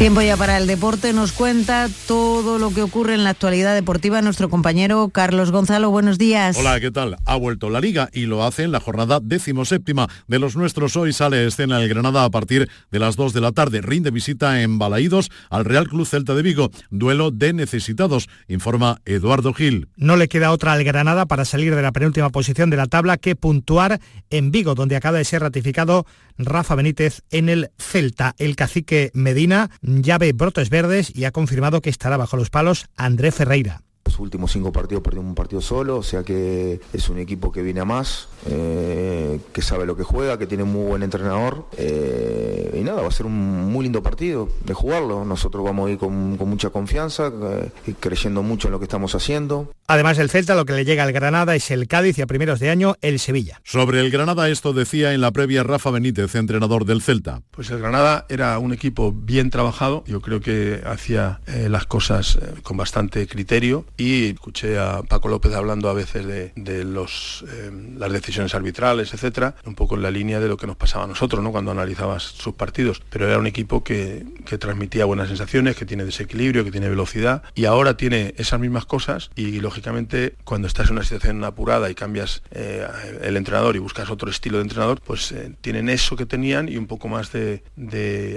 [0.04, 1.14] Tiempo ya para el deporte.
[1.14, 5.92] Nos cuenta todo lo que ocurre en la actualidad deportiva nuestro compañero Carlos Gonzalo.
[5.92, 6.58] Buenos días.
[6.58, 7.16] Hola, ¿qué tal?
[7.24, 10.98] Ha vuelto la liga y lo hace en la jornada decimoséptima de los nuestros.
[10.98, 13.80] Hoy sale escena el Granada a partir de las 2 de la tarde.
[13.80, 16.70] Rinde visita en Balaídos al Real Club Celta de Vigo.
[16.90, 19.88] Duelo de necesitados, informa Eduardo Gil.
[19.96, 23.16] No le queda otra al Granada para salir de la penúltima posición de la tabla
[23.16, 26.06] que puntuar en Vigo, donde acaba de ser ratificado
[26.38, 28.36] Rafa Benítez en el Celta.
[28.38, 29.70] El cacique Medina
[30.02, 33.84] ya ve brotes verdes y ha confirmado que estará bajo los palos André Ferreira.
[34.14, 37.64] Los últimos cinco partidos perdió un partido solo, o sea que es un equipo que
[37.64, 41.66] viene a más, eh, que sabe lo que juega, que tiene un muy buen entrenador.
[41.78, 45.26] Eh, y nada, va a ser un muy lindo partido de jugarlo.
[45.26, 49.16] Nosotros vamos a ir con, mucha confianza, eh, y creyendo mucho en lo que estamos
[49.16, 49.72] haciendo.
[49.88, 52.60] Además del Celta, lo que le llega al Granada es el Cádiz y a primeros
[52.60, 53.62] de año el Sevilla.
[53.64, 57.42] Sobre el Granada esto decía en la previa Rafa Benítez, entrenador del Celta.
[57.50, 62.78] Pues el Granada era un equipo bien trabajado, yo creo que hacía las cosas con
[62.78, 68.54] bastante criterio y escuché a Paco López hablando a veces de, los, eh, las decisiones
[68.56, 71.52] arbitrales, etcétera, un poco en la línea de lo que nos pasaba a nosotros, ¿no?
[71.52, 73.02] Cuando analizabas sus partidos.
[73.10, 74.26] Pero era un equipo que,
[74.60, 79.32] transmitía buenas sensaciones, que tiene desequilibrio, que tiene velocidad y ahora tiene esas mismas cosas
[79.36, 82.86] y lógicamente cuando estás en una situación apurada y cambias eh,
[83.24, 86.78] el entrenador y buscas otro estilo de entrenador, pues eh, tienen eso que tenían y
[86.78, 87.64] un poco más de,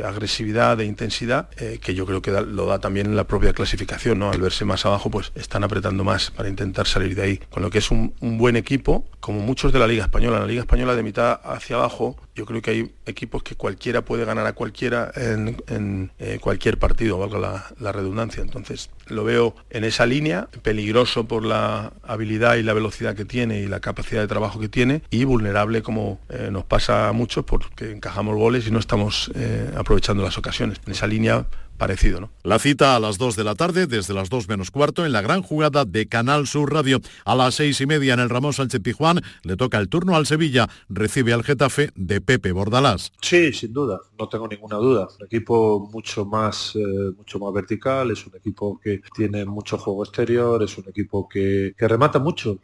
[0.07, 4.31] agresividad, de intensidad, que yo creo que lo da también la propia clasificación, ¿no?
[4.31, 7.41] Al verse más abajo, pues están apretando más para intentar salir de ahí.
[7.49, 10.41] Con lo que es un, buen equipo, como muchos de la Liga Española.
[10.41, 14.27] La Liga Española de mitad hacia abajo, yo creo que hay equipos que cualquiera puede
[14.27, 18.43] ganar a cualquiera en, eh, cualquier partido, valga la, redundancia.
[18.43, 23.61] Entonces lo veo en esa línea, peligroso por la habilidad y la velocidad que tiene
[23.61, 27.47] y la capacidad de trabajo que tiene, y vulnerable como eh, nos pasa a muchos
[27.47, 30.83] porque encajamos goles y no estamos eh, aprovechando las ocasiones.
[30.85, 32.21] En esa línea parecido.
[32.21, 32.31] ¿no?
[32.43, 35.23] La cita a las 2 de la tarde, desde las 2 menos cuarto, en la
[35.23, 37.01] gran jugada de Canal Sur Radio.
[37.25, 40.27] A las seis y media en el Ramón Sánchez Pijuán le toca el turno al
[40.27, 43.13] Sevilla, recibe al Getafe de Pepe Bordalás.
[43.21, 45.09] Sí, sin duda, no tengo ninguna duda.
[45.19, 50.05] Un equipo mucho más, eh, mucho más vertical, es un equipo que tiene mucho juego
[50.05, 52.59] exterior, es un equipo que, remata mucho.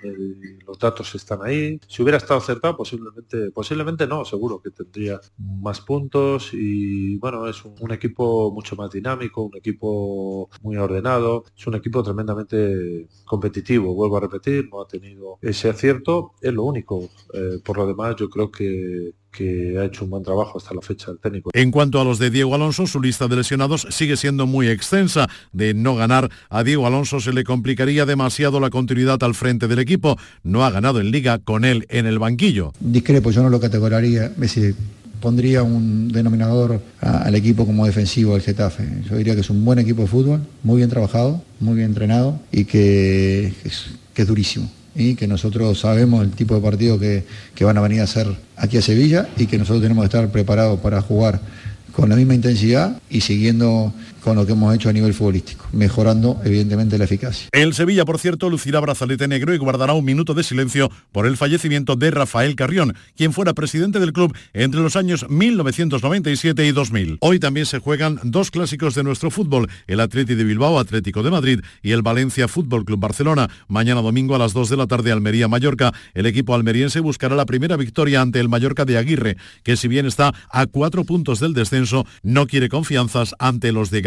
[0.67, 1.79] los datos están ahí.
[1.87, 7.65] Si hubiera estado acertado, posiblemente, posiblemente no, seguro que tendría más puntos y bueno, es
[7.65, 8.91] un, equipo mucho más
[9.37, 15.39] un equipo muy ordenado, es un equipo tremendamente competitivo, vuelvo a repetir, no ha tenido
[15.41, 17.09] ese acierto, es lo único.
[17.35, 20.83] Eh, por lo demás, yo creo que, que ha hecho un buen trabajo hasta la
[20.83, 21.51] fecha el técnico.
[21.53, 25.29] En cuanto a los de Diego Alonso, su lista de lesionados sigue siendo muy extensa.
[25.53, 29.79] De no ganar a Diego Alonso se le complicaría demasiado la continuidad al frente del
[29.79, 30.17] equipo.
[30.43, 32.73] No ha ganado en liga con él en el banquillo.
[32.81, 34.33] Discrepo, yo no lo categoraría,
[35.23, 38.87] pondría un denominador al equipo como defensivo del Getafe.
[39.09, 42.39] Yo diría que es un buen equipo de fútbol, muy bien trabajado, muy bien entrenado
[42.51, 44.69] y que es, durísimo.
[44.95, 48.27] Y que nosotros sabemos el tipo de partido que, que van a venir a hacer
[48.57, 51.41] aquí a Sevilla y que nosotros tenemos que estar preparados para jugar
[51.93, 56.41] con la misma intensidad y siguiendo con lo que hemos hecho a nivel futbolístico, mejorando
[56.45, 57.49] evidentemente la eficacia.
[57.53, 61.37] El Sevilla, por cierto, lucirá brazalete negro y guardará un minuto de silencio por el
[61.37, 67.19] fallecimiento de Rafael Carrión, quien fuera presidente del club entre los años 1997 y 2000.
[67.21, 71.31] Hoy también se juegan dos clásicos de nuestro fútbol, el Atleti de Bilbao, Atlético de
[71.31, 73.49] Madrid y el Valencia Fútbol Club Barcelona.
[73.69, 77.77] Mañana domingo a las 2 de la tarde Almería-Mallorca, el equipo almeriense buscará la primera
[77.77, 82.07] victoria ante el Mallorca de Aguirre, que si bien está a cuatro puntos del descenso,
[82.23, 84.03] no quiere confianzas ante los de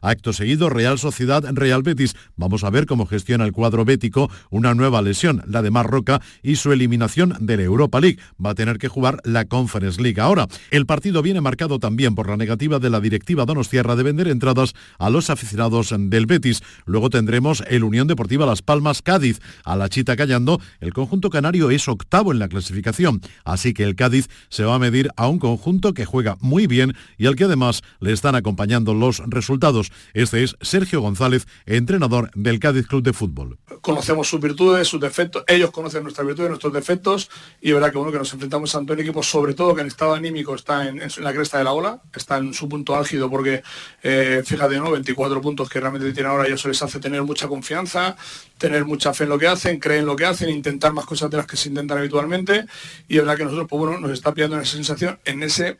[0.00, 2.16] Acto seguido, Real Sociedad, Real Betis.
[2.36, 6.56] Vamos a ver cómo gestiona el cuadro bético una nueva lesión, la de Marroca, y
[6.56, 8.18] su eliminación de la Europa League.
[8.44, 10.46] Va a tener que jugar la Conference League ahora.
[10.70, 14.74] El partido viene marcado también por la negativa de la directiva Donostierra de vender entradas
[14.98, 16.62] a los aficionados del Betis.
[16.86, 19.40] Luego tendremos el Unión Deportiva Las Palmas Cádiz.
[19.64, 23.94] A la chita callando, el conjunto canario es octavo en la clasificación, así que el
[23.94, 27.44] Cádiz se va a medir a un conjunto que juega muy bien y al que
[27.44, 29.92] además le están acompañando los resultados.
[30.14, 33.58] Este es Sergio González, entrenador del Cádiz Club de Fútbol.
[33.80, 38.10] Conocemos sus virtudes, sus defectos, ellos conocen nuestras virtudes, nuestros defectos y verdad que uno
[38.10, 41.32] que nos enfrentamos ante un equipo, sobre todo que en estado anímico está en, la
[41.32, 43.62] cresta de la ola, está en su punto álgido porque
[44.02, 44.90] eh, fíjate, ¿no?
[44.90, 48.16] 24 puntos que realmente tienen ahora, ya eso les hace tener mucha confianza,
[48.58, 51.36] tener mucha fe en lo que hacen, creen lo que hacen, intentar más cosas de
[51.36, 52.66] las que se intentan habitualmente
[53.08, 55.78] y es verdad que nosotros, pues bueno, nos está pillando esa sensación en ese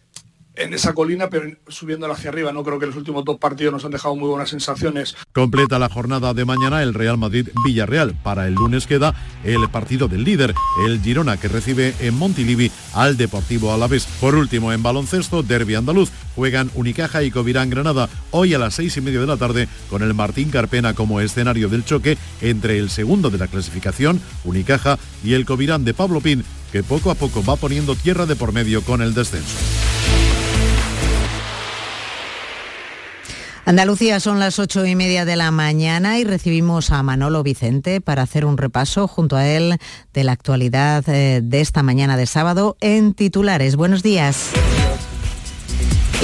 [0.57, 2.53] en esa colina, pero subiéndola hacia arriba.
[2.53, 5.17] No creo que los últimos dos partidos nos han dejado muy buenas sensaciones.
[5.33, 8.15] Completa la jornada de mañana el Real Madrid-Villarreal.
[8.23, 10.55] Para el lunes queda el partido del líder,
[10.87, 14.07] el Girona, que recibe en Montilivi al Deportivo Alavés.
[14.21, 16.11] Por último, en baloncesto, Derby Andaluz.
[16.35, 20.03] Juegan Unicaja y Covirán Granada hoy a las seis y media de la tarde con
[20.03, 25.35] el Martín Carpena como escenario del choque entre el segundo de la clasificación, Unicaja, y
[25.35, 28.83] el Covirán de Pablo Pin, que poco a poco va poniendo tierra de por medio
[28.83, 29.94] con el descenso.
[33.67, 38.23] Andalucía son las ocho y media de la mañana y recibimos a Manolo Vicente para
[38.23, 39.79] hacer un repaso junto a él
[40.13, 43.77] de la actualidad eh, de esta mañana de sábado en titulares.
[43.77, 44.51] Buenos días.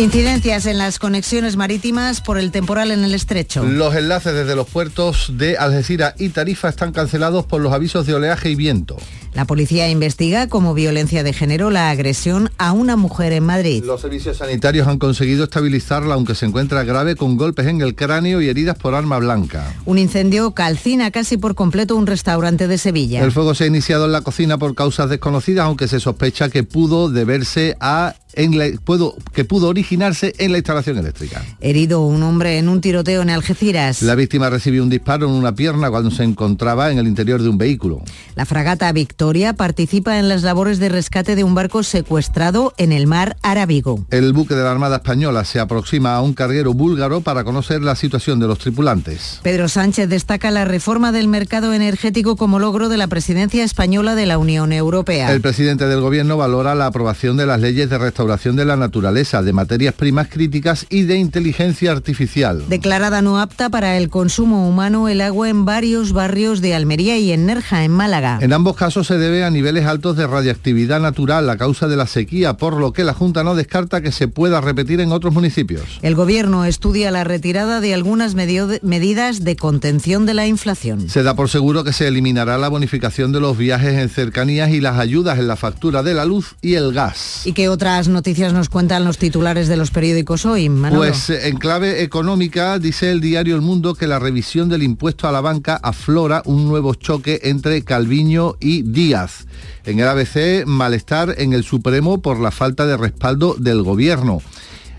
[0.01, 3.65] Incidencias en las conexiones marítimas por el temporal en el estrecho.
[3.65, 8.15] Los enlaces desde los puertos de Algeciras y Tarifa están cancelados por los avisos de
[8.15, 8.97] oleaje y viento.
[9.35, 13.85] La policía investiga como violencia de género la agresión a una mujer en Madrid.
[13.85, 18.41] Los servicios sanitarios han conseguido estabilizarla aunque se encuentra grave con golpes en el cráneo
[18.41, 19.73] y heridas por arma blanca.
[19.85, 23.23] Un incendio calcina casi por completo un restaurante de Sevilla.
[23.23, 26.65] El fuego se ha iniciado en la cocina por causas desconocidas aunque se sospecha que
[26.65, 31.43] pudo deberse a que pudo originarse en la instalación eléctrica.
[31.61, 34.03] Herido un hombre en un tiroteo en Algeciras.
[34.03, 37.49] La víctima recibió un disparo en una pierna cuando se encontraba en el interior de
[37.49, 38.01] un vehículo.
[38.37, 43.09] La fragata Victoria participa en las labores de rescate de un barco secuestrado en el
[43.09, 44.07] mar Arábigo.
[44.11, 47.97] El buque de la Armada Española se aproxima a un carguero búlgaro para conocer la
[47.97, 49.41] situación de los tripulantes.
[49.43, 54.27] Pedro Sánchez destaca la reforma del mercado energético como logro de la presidencia española de
[54.27, 55.33] la Unión Europea.
[55.33, 59.43] El presidente del gobierno valora la aprobación de las leyes de restauración de la naturaleza,
[59.43, 62.69] de materias primas críticas y de inteligencia artificial.
[62.69, 67.33] Declarada no apta para el consumo humano el agua en varios barrios de Almería y
[67.33, 68.41] en Nerja, en Málaga.
[68.43, 72.07] En ambos casos se debe a niveles altos de radiactividad natural a causa de la
[72.07, 75.99] sequía, por lo que la Junta no descarta que se pueda repetir en otros municipios.
[76.03, 81.09] El Gobierno estudia la retirada de algunas medidas de contención de la inflación.
[81.09, 84.83] Se da por seguro que se eliminará la bonificación de los viajes en cercanías y
[84.83, 87.47] las ayudas en la factura de la luz y el gas.
[87.47, 90.69] ¿Y qué otras noticias nos cuentan los titulares de los periódicos hoy?
[90.69, 95.29] Pues eh, en clave económica dice el diario El Mundo que la revisión del impuesto
[95.29, 99.47] a la banca aflora un nuevo choque entre Calviño y Díaz.
[99.85, 104.41] En el ABC, malestar en el Supremo por la falta de respaldo del gobierno.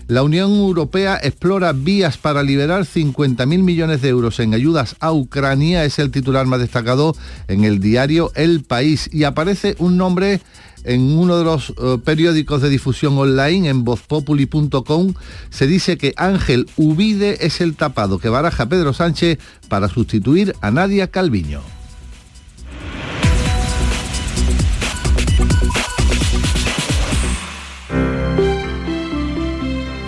[0.08, 5.84] La Unión Europea explora vías para liberar 50.000 millones de euros en ayudas a Ucrania,
[5.84, 7.16] es el titular más destacado
[7.48, 9.08] en el diario El País.
[9.12, 10.40] Y aparece un nombre
[10.84, 15.14] en uno de los eh, periódicos de difusión online, en vozpopuli.com,
[15.50, 20.70] se dice que Ángel Ubide es el tapado que baraja Pedro Sánchez para sustituir a
[20.70, 21.60] Nadia Calviño.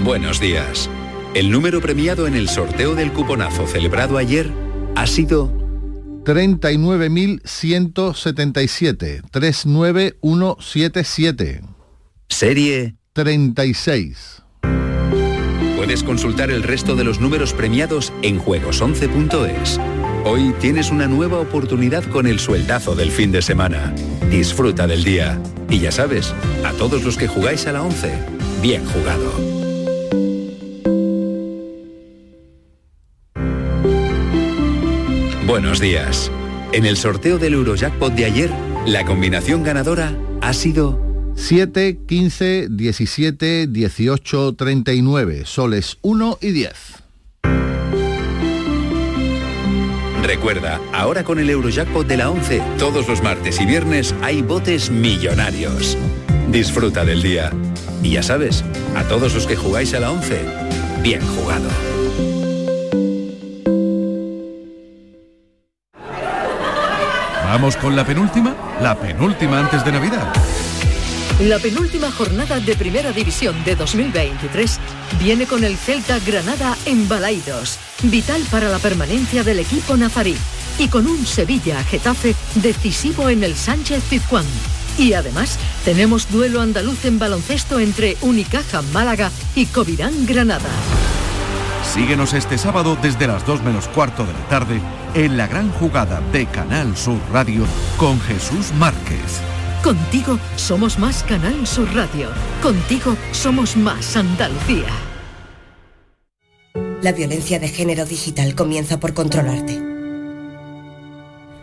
[0.05, 0.91] Buenos días.
[1.35, 4.53] El número premiado en el sorteo del cuponazo celebrado ayer
[4.95, 5.64] ha sido
[6.25, 11.61] 39.177, 39177.
[12.29, 14.43] Serie 36.
[15.77, 19.79] Puedes consultar el resto de los números premiados en juegos11.es.
[20.25, 23.95] Hoy tienes una nueva oportunidad con el sueldazo del fin de semana.
[24.31, 25.39] Disfruta del día.
[25.69, 26.35] Y ya sabes,
[26.65, 28.11] a todos los que jugáis a la 11,
[28.63, 29.54] bien jugado.
[35.47, 36.31] Buenos días.
[36.73, 38.51] En el sorteo del Eurojackpot de ayer,
[38.87, 40.99] la combinación ganadora ha sido
[41.37, 46.73] 7, 15, 17, 18, 39, soles 1 y 10.
[50.23, 54.91] Recuerda, ahora con el Eurojackpot de la 11, todos los martes y viernes hay botes
[54.91, 55.99] millonarios.
[56.51, 57.53] Disfruta del día.
[58.03, 58.65] Y ya sabes,
[58.97, 60.41] a todos los que jugáis a la 11,
[61.03, 61.69] bien jugado.
[67.55, 70.27] Vamos con la penúltima, la penúltima antes de Navidad.
[71.39, 74.81] La penúltima jornada de Primera División de 2023
[75.21, 80.37] viene con el Celta Granada en Balaidos, vital para la permanencia del equipo nazarí,
[80.81, 84.47] y con un Sevilla-Getafe decisivo en el Sánchez Pizjuán.
[84.99, 90.71] Y además tenemos duelo andaluz en baloncesto entre Unicaja Málaga y Covirán Granada.
[91.95, 94.81] Síguenos este sábado desde las 2 menos cuarto de la tarde
[95.15, 97.65] en la gran jugada de Canal Sur Radio
[97.97, 99.41] con Jesús Márquez.
[99.81, 102.31] Contigo somos más Canal Sur Radio.
[102.61, 104.89] Contigo somos más Andalucía.
[107.01, 109.81] La violencia de género digital comienza por controlarte.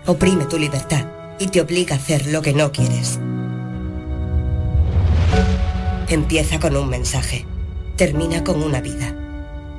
[0.05, 1.07] Oprime tu libertad
[1.39, 3.19] y te obliga a hacer lo que no quieres.
[6.07, 7.45] Empieza con un mensaje.
[7.97, 9.13] Termina con una vida.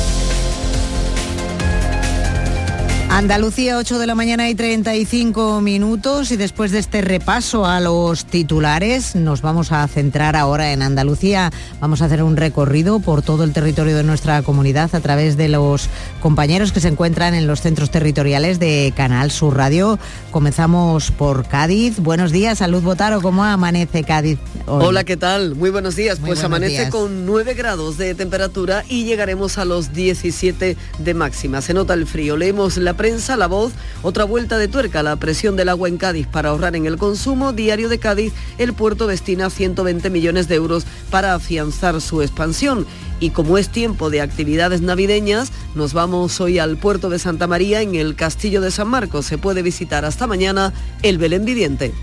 [3.17, 8.25] Andalucía, 8 de la mañana y 35 minutos y después de este repaso a los
[8.25, 11.49] titulares nos vamos a centrar ahora en Andalucía.
[11.81, 15.49] Vamos a hacer un recorrido por todo el territorio de nuestra comunidad a través de
[15.49, 15.89] los
[16.21, 19.97] compañeros que se encuentran en los centros territoriales de Canal Sur Radio.
[20.29, 21.97] Comenzamos por Cádiz.
[21.97, 24.37] Buenos días, Salud Botaro, ¿cómo amanece Cádiz?
[24.67, 24.85] hoy?
[24.85, 25.55] Hola, ¿qué tal?
[25.55, 26.19] Muy buenos días.
[26.19, 26.91] Muy pues buenos amanece días.
[26.91, 31.63] con 9 grados de temperatura y llegaremos a los 17 de máxima.
[31.63, 32.37] Se nota el frío.
[32.37, 36.27] Leemos la prensa, la voz, otra vuelta de tuerca, la presión del agua en Cádiz
[36.27, 37.53] para ahorrar en el consumo.
[37.53, 42.85] Diario de Cádiz, el puerto destina 120 millones de euros para afianzar su expansión.
[43.21, 47.81] Y como es tiempo de actividades navideñas, nos vamos hoy al puerto de Santa María
[47.81, 49.25] en el Castillo de San Marcos.
[49.25, 51.93] Se puede visitar hasta mañana el Belén Viviente.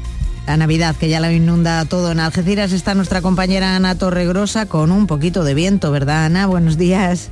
[0.46, 4.90] La Navidad, que ya lo inunda todo en Algeciras, está nuestra compañera Ana Torregrosa con
[4.90, 6.46] un poquito de viento, ¿verdad, Ana?
[6.46, 7.30] Buenos días.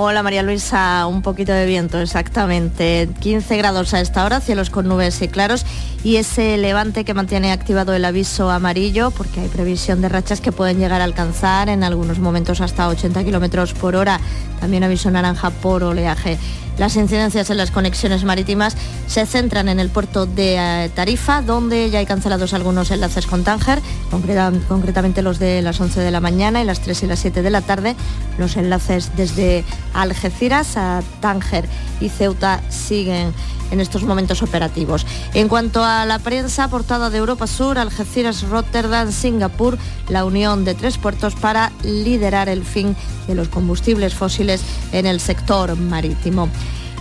[0.00, 3.08] Hola María Luisa, un poquito de viento, exactamente.
[3.18, 5.66] 15 grados a esta hora, cielos con nubes y claros
[6.04, 10.52] y ese levante que mantiene activado el aviso amarillo porque hay previsión de rachas que
[10.52, 14.20] pueden llegar a alcanzar en algunos momentos hasta 80 kilómetros por hora.
[14.60, 16.38] También aviso naranja por oleaje.
[16.78, 18.76] Las incidencias en las conexiones marítimas
[19.08, 23.42] se centran en el puerto de eh, Tarifa, donde ya hay cancelados algunos enlaces con
[23.42, 23.80] Tánger,
[24.12, 27.42] concreta- concretamente los de las 11 de la mañana y las 3 y las 7
[27.42, 27.96] de la tarde.
[28.38, 31.64] Los enlaces desde Algeciras a Tánger
[32.00, 33.32] y Ceuta siguen
[33.70, 35.06] en estos momentos operativos.
[35.34, 40.74] En cuanto a la prensa, portada de Europa Sur, Algeciras, Rotterdam, Singapur, la unión de
[40.74, 42.96] tres puertos para liderar el fin
[43.26, 44.62] de los combustibles fósiles
[44.92, 46.48] en el sector marítimo.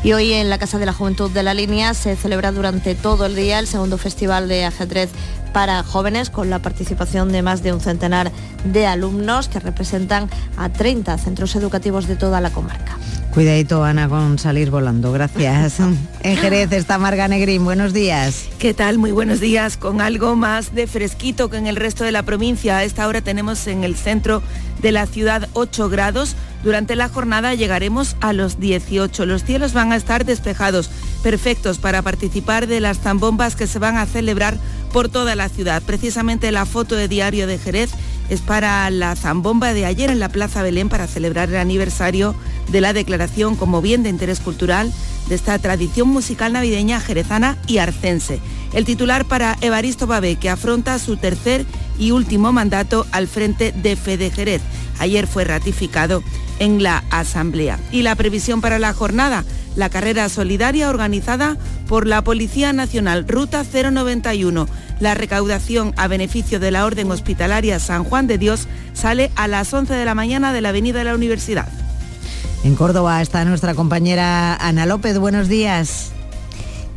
[0.04, 3.26] Y hoy en la Casa de la Juventud de la Línea se celebra durante todo
[3.26, 5.10] el día el segundo Festival de Ajedrez
[5.54, 8.32] para jóvenes con la participación de más de un centenar
[8.64, 12.98] de alumnos que representan a 30 centros educativos de toda la comarca.
[13.38, 15.12] Cuidadito, Ana, con salir volando.
[15.12, 15.80] Gracias.
[16.24, 17.64] en Jerez está Marga Negrín.
[17.64, 18.46] Buenos días.
[18.58, 18.98] ¿Qué tal?
[18.98, 19.78] Muy buenos días.
[19.78, 22.78] Con algo más de fresquito que en el resto de la provincia.
[22.78, 24.42] A esta hora tenemos en el centro
[24.82, 26.36] de la ciudad 8 grados.
[26.68, 29.26] Durante la jornada llegaremos a los 18.
[29.26, 30.90] Los cielos van a estar despejados,
[31.24, 34.58] perfectos para participar de las zambombas que se van a celebrar
[34.92, 35.82] por toda la ciudad.
[35.82, 37.92] Precisamente la foto de Diario de Jerez
[38.30, 42.36] es para la zambomba de ayer en la Plaza Belén para celebrar el aniversario
[42.70, 44.92] de la declaración como bien de interés cultural
[45.30, 48.42] de esta tradición musical navideña jerezana y arcense.
[48.74, 51.66] El titular para Evaristo Babé, que afronta su tercer
[51.98, 54.62] y último mandato al frente de Fede Jerez.
[55.00, 56.24] Ayer fue ratificado
[56.60, 57.80] en la Asamblea.
[57.92, 59.44] Y la previsión para la jornada,
[59.76, 64.68] la carrera solidaria organizada por la Policía Nacional, Ruta 091.
[65.00, 69.74] La recaudación a beneficio de la Orden Hospitalaria San Juan de Dios sale a las
[69.74, 71.68] 11 de la mañana de la Avenida de la Universidad.
[72.64, 75.20] En Córdoba está nuestra compañera Ana López.
[75.20, 76.12] Buenos días.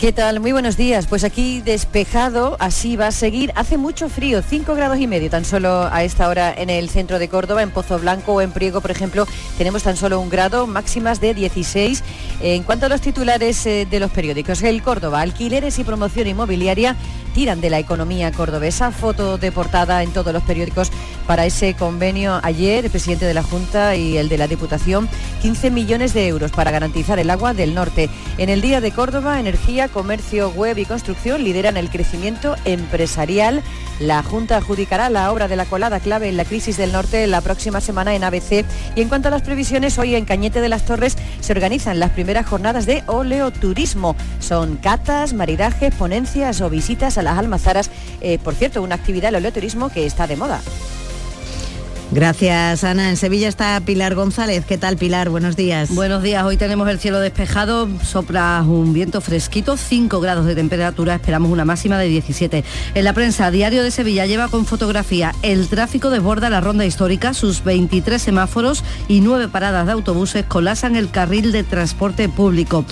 [0.01, 0.41] ¿Qué tal?
[0.41, 1.07] Muy buenos días.
[1.07, 3.53] Pues aquí despejado, así va a seguir.
[3.55, 7.19] Hace mucho frío, 5 grados y medio tan solo a esta hora en el centro
[7.19, 9.27] de Córdoba, en Pozo Blanco o en Priego, por ejemplo,
[9.59, 12.03] tenemos tan solo un grado, máximas de 16.
[12.41, 16.97] En cuanto a los titulares eh, de los periódicos, el Córdoba, alquileres y promoción inmobiliaria
[17.35, 18.91] tiran de la economía cordobesa.
[18.91, 20.91] Foto de portada en todos los periódicos
[21.27, 25.09] para ese convenio ayer, el presidente de la Junta y el de la Diputación,
[25.43, 28.11] 15 millones de euros para garantizar el agua del norte.
[28.39, 33.63] En el Día de Córdoba, Energía, Comercio, Web y Construcción lideran el crecimiento empresarial.
[34.01, 37.43] La Junta adjudicará la obra de la colada clave en la crisis del norte la
[37.43, 38.65] próxima semana en ABC.
[38.97, 42.11] Y en cuanto a las previsiones, hoy en Cañete de las Torres se organizan las
[42.11, 44.17] primeras jornadas de oleoturismo.
[44.39, 47.91] Son catas, maridajes, ponencias o visitas a las almazaras.
[48.23, 50.63] Eh, por cierto, una actividad, el oleoturismo, que está de moda.
[52.13, 53.09] Gracias, Ana.
[53.09, 54.65] En Sevilla está Pilar González.
[54.65, 55.29] ¿Qué tal, Pilar?
[55.29, 55.95] Buenos días.
[55.95, 56.43] Buenos días.
[56.45, 61.65] Hoy tenemos el cielo despejado, sopla un viento fresquito, 5 grados de temperatura, esperamos una
[61.65, 62.65] máxima de 17.
[62.95, 67.33] En la prensa, Diario de Sevilla lleva con fotografía el tráfico desborda la ronda histórica,
[67.33, 72.85] sus 23 semáforos y 9 paradas de autobuses colasan el carril de transporte público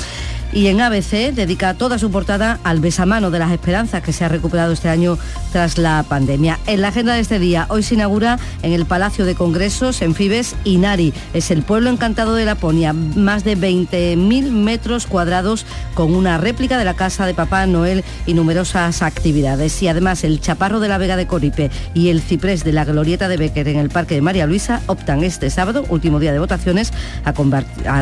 [0.53, 4.28] y en ABC dedica toda su portada al besamano de las esperanzas que se ha
[4.28, 5.18] recuperado este año
[5.53, 6.59] tras la pandemia.
[6.66, 10.14] En la agenda de este día, hoy se inaugura en el Palacio de Congresos, en
[10.14, 11.12] Fibes, Inari.
[11.34, 16.84] Es el pueblo encantado de Laponia, más de 20.000 metros cuadrados con una réplica de
[16.84, 19.82] la casa de Papá Noel y numerosas actividades.
[19.82, 23.28] Y además el Chaparro de la Vega de Coripe y el Ciprés de la Glorieta
[23.28, 26.92] de Becker en el Parque de María Luisa optan este sábado, último día de votaciones,
[27.24, 27.32] a,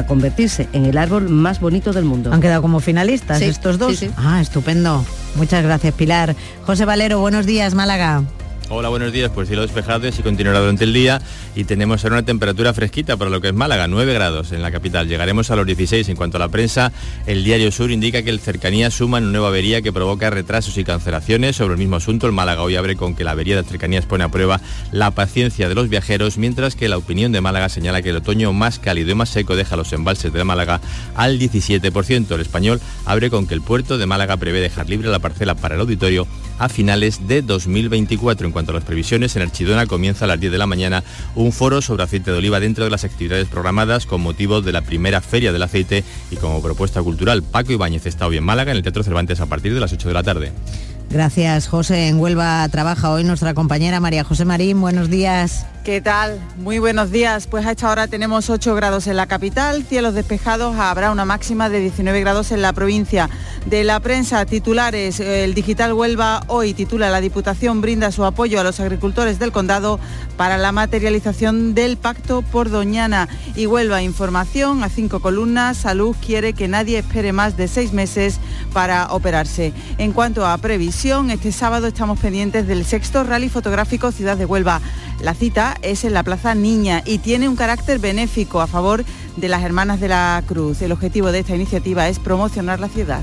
[0.07, 2.36] convertirse en el árbol más bonito del mundo.
[2.37, 4.05] Han quedado como finalistas estos dos.
[4.19, 5.03] Ah, estupendo.
[5.37, 6.37] Muchas gracias, Pilar.
[6.67, 8.25] José Valero, buenos días, Málaga.
[8.69, 9.31] Hola, buenos días.
[9.33, 11.23] Pues cielo despejado y continuará durante el día
[11.55, 14.73] y tenemos ahora una temperatura fresquita para lo que es Málaga, 9 grados en la
[14.73, 15.07] capital.
[15.07, 16.09] Llegaremos a los 16.
[16.09, 16.91] En cuanto a la prensa,
[17.27, 20.85] el Diario Sur indica que el Cercanía suma una nueva avería que provoca retrasos y
[20.85, 21.55] cancelaciones.
[21.55, 24.25] Sobre el mismo asunto, el Málaga hoy abre con que la avería de Cercanías pone
[24.25, 24.61] a prueba
[24.91, 28.53] la paciencia de los viajeros, mientras que la opinión de Málaga señala que el otoño
[28.53, 30.81] más cálido y más seco deja los embalses de la Málaga
[31.15, 32.35] al 17%.
[32.35, 35.77] El español abre con que el puerto de Málaga prevé dejar libre la parcela para
[35.77, 36.27] el auditorio
[36.59, 38.47] a finales de 2024.
[38.47, 41.05] En cuanto a las previsiones, en Archidona comienza a las 10 de la mañana
[41.35, 44.83] un foro sobre aceite de oliva dentro de las actividades programadas con motivo de la
[44.83, 47.43] primera feria del aceite y como propuesta cultural.
[47.43, 50.09] Paco Ibáñez está hoy en Málaga, en el Teatro Cervantes, a partir de las 8
[50.09, 50.53] de la tarde.
[51.11, 52.09] Gracias, José.
[52.09, 54.81] En Huelva trabaja hoy nuestra compañera María José Marín.
[54.81, 55.67] Buenos días.
[55.87, 56.41] ¿Qué tal?
[56.59, 57.47] Muy buenos días.
[57.47, 61.69] Pues a esta hora tenemos 8 grados en la capital, cielos despejados, habrá una máxima
[61.69, 63.31] de 19 grados en la provincia.
[63.67, 68.65] De la prensa, titulares, el Digital Huelva hoy titula La Diputación brinda su apoyo a
[68.65, 70.01] los agricultores del condado
[70.37, 73.29] para la materialización del pacto por Doñana.
[73.55, 78.41] Y Huelva Información a cinco columnas, Salud quiere que nadie espere más de seis meses
[78.73, 79.73] para operarse.
[79.99, 80.59] En cuanto a
[81.05, 84.81] este sábado estamos pendientes del sexto rally fotográfico Ciudad de Huelva.
[85.21, 89.05] La cita es en la Plaza Niña y tiene un carácter benéfico a favor
[89.37, 90.81] de las Hermanas de la Cruz.
[90.81, 93.21] El objetivo de esta iniciativa es promocionar la ciudad.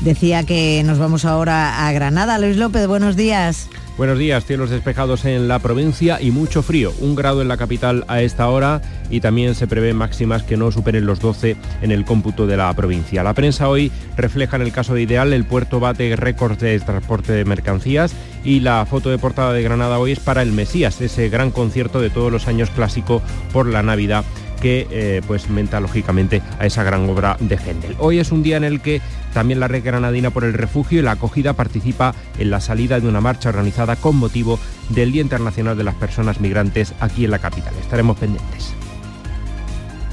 [0.00, 2.38] Decía que nos vamos ahora a Granada.
[2.38, 3.68] Luis López, buenos días.
[3.96, 6.92] Buenos días, cielos despejados en la provincia y mucho frío.
[6.98, 10.72] Un grado en la capital a esta hora y también se prevé máximas que no
[10.72, 13.22] superen los 12 en el cómputo de la provincia.
[13.22, 17.32] La prensa hoy refleja en el caso de Ideal el puerto bate récords de transporte
[17.32, 21.28] de mercancías y la foto de portada de Granada hoy es para el Mesías, ese
[21.28, 23.22] gran concierto de todos los años clásico
[23.52, 24.24] por la Navidad
[24.64, 27.96] que eh, pues menta lógicamente a esa gran obra de Händel.
[27.98, 29.02] Hoy es un día en el que
[29.34, 33.06] también la red granadina por el refugio y la acogida participa en la salida de
[33.06, 34.58] una marcha organizada con motivo
[34.88, 37.74] del Día Internacional de las Personas Migrantes aquí en la capital.
[37.78, 38.74] Estaremos pendientes.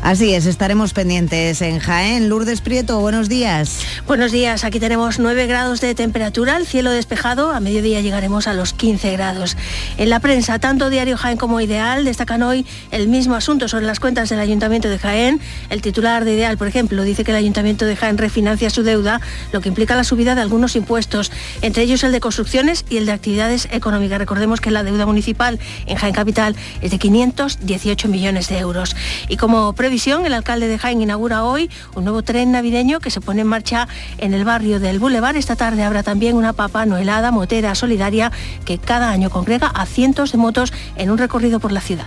[0.03, 2.27] Así es, estaremos pendientes en Jaén.
[2.27, 3.85] Lourdes Prieto, buenos días.
[4.07, 8.53] Buenos días, aquí tenemos 9 grados de temperatura, el cielo despejado, a mediodía llegaremos a
[8.53, 9.55] los 15 grados.
[9.97, 13.99] En la prensa, tanto Diario Jaén como Ideal destacan hoy el mismo asunto sobre las
[13.99, 15.39] cuentas del Ayuntamiento de Jaén.
[15.69, 19.21] El titular de Ideal, por ejemplo, dice que el Ayuntamiento de Jaén refinancia su deuda,
[19.51, 21.31] lo que implica la subida de algunos impuestos,
[21.61, 24.17] entre ellos el de construcciones y el de actividades económicas.
[24.17, 28.95] Recordemos que la deuda municipal en Jaén Capital es de 518 millones de euros.
[29.29, 33.41] Y como el alcalde de Jaén inaugura hoy un nuevo tren navideño que se pone
[33.41, 33.89] en marcha
[34.19, 35.35] en el barrio del Boulevard.
[35.35, 38.31] Esta tarde habrá también una papa noelada motera solidaria
[38.63, 42.05] que cada año congrega a cientos de motos en un recorrido por la ciudad.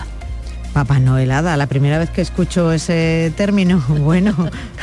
[0.73, 3.85] Papá Noelada, la primera vez que escucho ese término.
[3.89, 4.35] Bueno,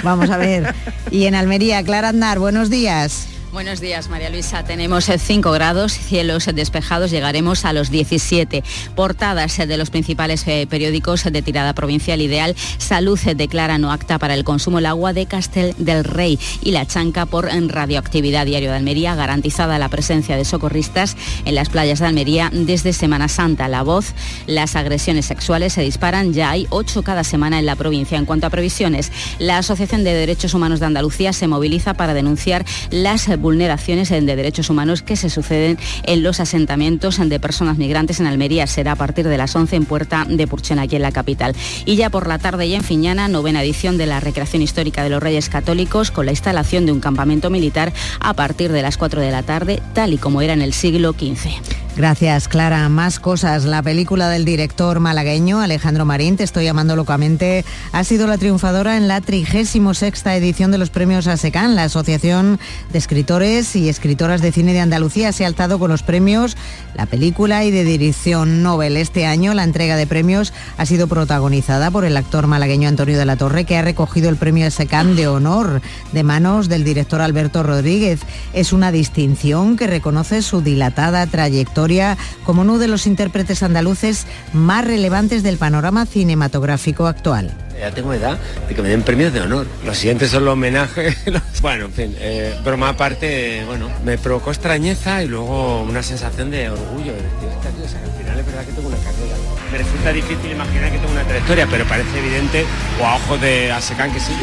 [0.04, 0.74] vamos a ver.
[1.10, 3.28] Y en Almería, Clara Andar, buenos días.
[3.52, 4.64] Buenos días, María Luisa.
[4.64, 8.64] Tenemos 5 eh, grados, cielos despejados, llegaremos a los 17.
[8.96, 12.56] Portadas eh, de los principales eh, periódicos de tirada provincial ideal.
[12.78, 16.86] Salud declara no acta para el consumo del agua de Castel del Rey y la
[16.86, 18.46] chanca por radioactividad.
[18.46, 23.28] Diario de Almería, garantizada la presencia de socorristas en las playas de Almería desde Semana
[23.28, 23.68] Santa.
[23.68, 24.14] La voz,
[24.48, 28.18] las agresiones sexuales se disparan, ya hay 8 cada semana en la provincia.
[28.18, 32.64] En cuanto a previsiones, la Asociación de Derechos Humanos de Andalucía se moviliza para denunciar
[32.92, 38.28] las vulneraciones de derechos humanos que se suceden en los asentamientos de personas migrantes en
[38.28, 38.68] Almería.
[38.68, 41.56] Será a partir de las 11 en Puerta de Purchena, aquí en la capital.
[41.86, 45.10] Y ya por la tarde y en Fiñana, novena edición de la recreación histórica de
[45.10, 49.22] los Reyes Católicos con la instalación de un campamento militar a partir de las 4
[49.22, 51.82] de la tarde, tal y como era en el siglo XV.
[51.98, 52.88] Gracias, Clara.
[52.88, 53.66] Más cosas.
[53.66, 58.96] La película del director malagueño Alejandro Marín, Te estoy llamando locamente, ha sido la triunfadora
[58.96, 61.76] en la 36 edición de los premios ASECAN.
[61.76, 62.60] La Asociación
[62.92, 66.58] de Escritores y Escritoras de Cine de Andalucía se ha alzado con los premios
[66.96, 68.98] La película y de dirección Nobel.
[68.98, 73.24] Este año la entrega de premios ha sido protagonizada por el actor malagueño Antonio de
[73.24, 77.64] la Torre, que ha recogido el premio ASECAN de honor de manos del director Alberto
[77.64, 78.20] Rodríguez.
[78.52, 84.84] Es una distinción que reconoce su dilatada trayectoria como uno de los intérpretes andaluces más
[84.84, 87.54] relevantes del panorama cinematográfico actual.
[87.82, 88.38] Ya tengo edad
[88.70, 89.66] de que me den premios de honor.
[89.84, 91.18] Los siguientes son los homenajes.
[91.64, 96.70] bueno, en fin, eh, broma aparte, bueno, me provocó extrañeza y luego una sensación de
[96.70, 97.12] orgullo.
[97.12, 99.36] De decir, al final es verdad que tengo una carrera.
[99.72, 102.66] Me resulta difícil imaginar que tengo una trayectoria, pero parece evidente,
[103.02, 104.34] o a ojos de Asecan que sí.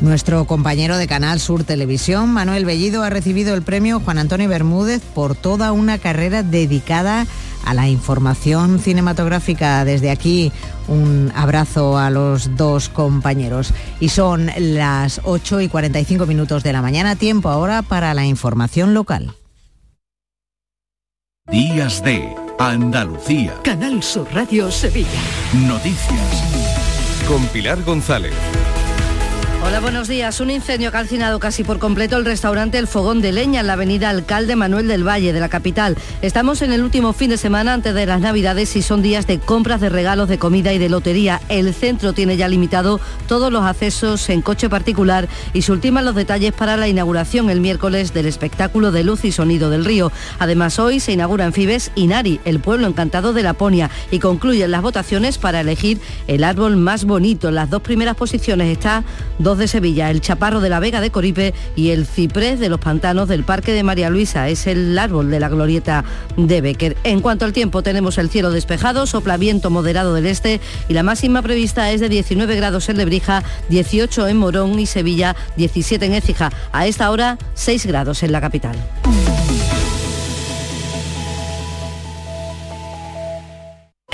[0.00, 5.00] Nuestro compañero de Canal Sur Televisión, Manuel Bellido, ha recibido el premio Juan Antonio Bermúdez
[5.14, 7.24] por toda una carrera dedicada
[7.64, 9.84] a la información cinematográfica.
[9.84, 10.52] Desde aquí,
[10.88, 13.72] un abrazo a los dos compañeros.
[14.00, 18.94] Y son las 8 y 45 minutos de la mañana, tiempo ahora para la información
[18.94, 19.34] local.
[21.50, 23.54] Días de Andalucía.
[23.62, 25.08] Canal Sur Radio Sevilla.
[25.52, 26.42] Noticias.
[27.28, 28.34] Con Pilar González.
[29.66, 30.40] Hola, buenos días.
[30.40, 33.72] Un incendio ha calcinado casi por completo el restaurante El Fogón de Leña en la
[33.72, 35.96] avenida Alcalde Manuel del Valle de la capital.
[36.22, 39.40] Estamos en el último fin de semana antes de las Navidades y son días de
[39.40, 41.40] compras de regalos de comida y de lotería.
[41.48, 46.14] El centro tiene ya limitado todos los accesos en coche particular y se ultiman los
[46.14, 50.12] detalles para la inauguración el miércoles del espectáculo de luz y sonido del río.
[50.38, 54.82] Además, hoy se inaugura en Fibes Inari, el pueblo encantado de Laponia, y concluyen las
[54.82, 57.48] votaciones para elegir el árbol más bonito.
[57.48, 59.02] En las dos primeras posiciones está
[59.40, 62.80] dos de Sevilla, el chaparro de la Vega de Coripe y el ciprés de los
[62.80, 64.48] pantanos del Parque de María Luisa.
[64.48, 66.04] Es el árbol de la glorieta
[66.36, 66.96] de Becker.
[67.04, 71.02] En cuanto al tiempo, tenemos el cielo despejado, sopla viento moderado del este y la
[71.02, 76.14] máxima prevista es de 19 grados en Lebrija, 18 en Morón y Sevilla, 17 en
[76.14, 76.50] Écija.
[76.72, 78.76] A esta hora, 6 grados en la capital.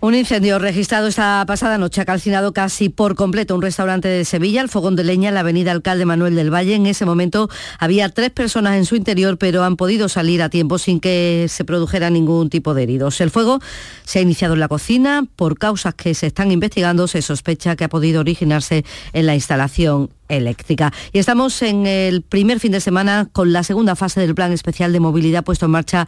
[0.00, 4.60] Un incendio registrado esta pasada noche ha calcinado casi por completo un restaurante de Sevilla,
[4.60, 6.76] el fogón de leña en la avenida Alcalde Manuel del Valle.
[6.76, 7.48] En ese momento
[7.80, 11.64] había tres personas en su interior, pero han podido salir a tiempo sin que se
[11.64, 13.20] produjera ningún tipo de heridos.
[13.20, 13.58] El fuego
[14.04, 17.08] se ha iniciado en la cocina por causas que se están investigando.
[17.08, 20.92] Se sospecha que ha podido originarse en la instalación eléctrica.
[21.12, 24.92] Y estamos en el primer fin de semana con la segunda fase del plan especial
[24.92, 26.06] de movilidad puesto en marcha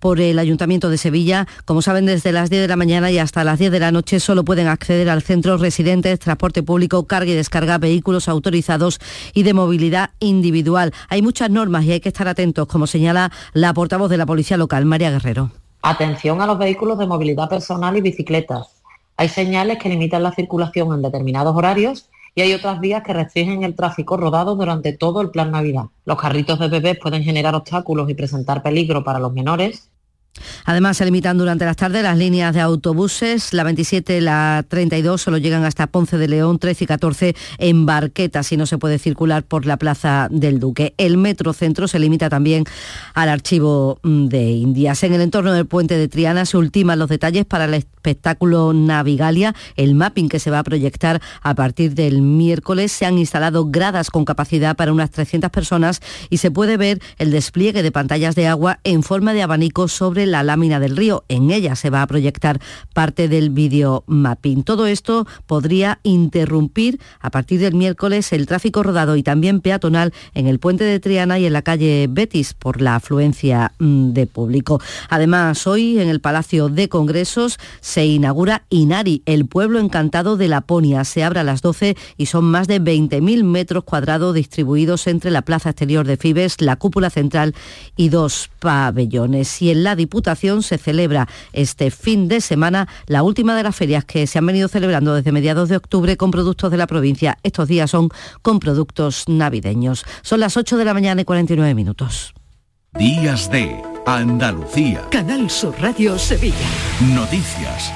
[0.00, 1.46] por el Ayuntamiento de Sevilla.
[1.64, 4.18] Como saben, desde las 10 de la mañana y hasta las 10 de la noche
[4.18, 8.98] solo pueden acceder al centro residentes, transporte público, carga y descarga, vehículos autorizados
[9.34, 10.92] y de movilidad individual.
[11.08, 14.56] Hay muchas normas y hay que estar atentos, como señala la portavoz de la Policía
[14.56, 15.52] Local, María Guerrero.
[15.82, 18.82] Atención a los vehículos de movilidad personal y bicicletas.
[19.16, 23.64] Hay señales que limitan la circulación en determinados horarios y hay otras vías que restringen
[23.64, 25.86] el tráfico rodado durante todo el plan Navidad.
[26.04, 29.89] Los carritos de bebés pueden generar obstáculos y presentar peligro para los menores
[30.64, 33.52] Además, se limitan durante las tardes las líneas de autobuses.
[33.52, 37.86] La 27 y la 32 solo llegan hasta Ponce de León, 13 y 14 en
[37.86, 40.94] Barquetas y no se puede circular por la Plaza del Duque.
[40.98, 42.64] El Metro Centro se limita también
[43.14, 45.02] al archivo de Indias.
[45.02, 47.66] En el entorno del puente de Triana se ultiman los detalles para
[48.00, 52.92] espectáculo Navigalia, el mapping que se va a proyectar a partir del miércoles.
[52.92, 57.30] Se han instalado gradas con capacidad para unas 300 personas y se puede ver el
[57.30, 61.24] despliegue de pantallas de agua en forma de abanico sobre la lámina del río.
[61.28, 62.58] En ella se va a proyectar
[62.94, 64.62] parte del video mapping.
[64.62, 70.46] Todo esto podría interrumpir a partir del miércoles el tráfico rodado y también peatonal en
[70.46, 74.80] el puente de Triana y en la calle Betis por la afluencia mm, de público.
[75.10, 77.58] Además, hoy en el Palacio de Congresos
[77.90, 81.04] se inaugura Inari, el pueblo encantado de Laponia.
[81.04, 85.42] Se abre a las 12 y son más de 20.000 metros cuadrados distribuidos entre la
[85.42, 87.52] plaza exterior de Fibes, la cúpula central
[87.96, 89.60] y dos pabellones.
[89.60, 94.04] Y en la Diputación se celebra este fin de semana la última de las ferias
[94.04, 97.38] que se han venido celebrando desde mediados de octubre con productos de la provincia.
[97.42, 98.10] Estos días son
[98.42, 100.04] con productos navideños.
[100.22, 102.34] Son las 8 de la mañana y 49 minutos.
[102.98, 105.06] Días de Andalucía.
[105.12, 106.56] Canal Sur Radio Sevilla.
[107.14, 107.92] Noticias.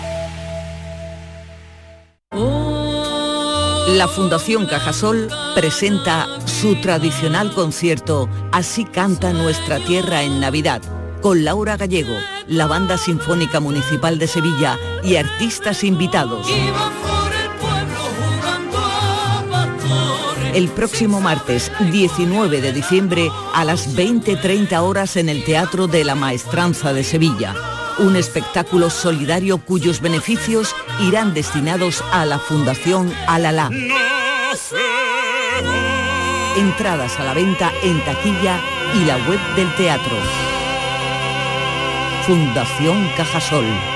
[3.89, 10.81] La Fundación Cajasol presenta su tradicional concierto Así canta nuestra tierra en Navidad,
[11.21, 12.15] con Laura Gallego,
[12.47, 16.47] la Banda Sinfónica Municipal de Sevilla y artistas invitados.
[20.55, 26.15] El próximo martes 19 de diciembre a las 20.30 horas en el Teatro de la
[26.15, 27.55] Maestranza de Sevilla
[27.99, 33.71] un espectáculo solidario cuyos beneficios irán destinados a la Fundación Alalá.
[36.57, 38.59] Entradas a la venta en taquilla
[38.95, 40.17] y la web del teatro.
[42.27, 43.94] Fundación Cajasol.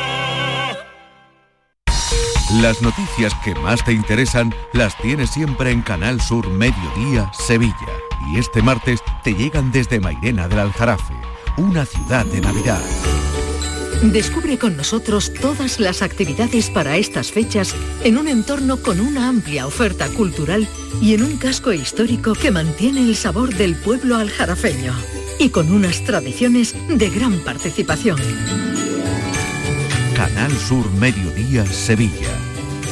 [2.55, 7.74] Las noticias que más te interesan las tienes siempre en Canal Sur Mediodía Sevilla.
[8.32, 11.12] Y este martes te llegan desde Mairena del Aljarafe,
[11.59, 12.80] una ciudad de Navidad.
[14.03, 19.66] Descubre con nosotros todas las actividades para estas fechas en un entorno con una amplia
[19.66, 20.66] oferta cultural
[21.03, 24.94] y en un casco histórico que mantiene el sabor del pueblo aljarafeño
[25.38, 28.18] y con unas tradiciones de gran participación.
[30.18, 32.34] Canal Sur Mediodía Sevilla.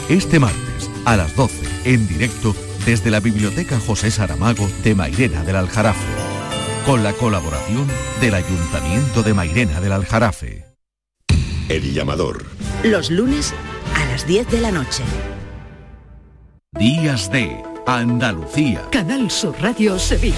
[0.09, 2.55] Este martes a las 12 en directo
[2.85, 6.07] desde la Biblioteca José Saramago de Mairena del Aljarafe,
[6.87, 7.89] con la colaboración
[8.20, 10.66] del Ayuntamiento de Mairena del Aljarafe.
[11.68, 12.47] El llamador.
[12.85, 13.53] Los lunes
[13.97, 15.03] a las 10 de la noche.
[16.79, 18.83] Días de Andalucía.
[18.93, 20.37] Canal Sur Radio Sevilla.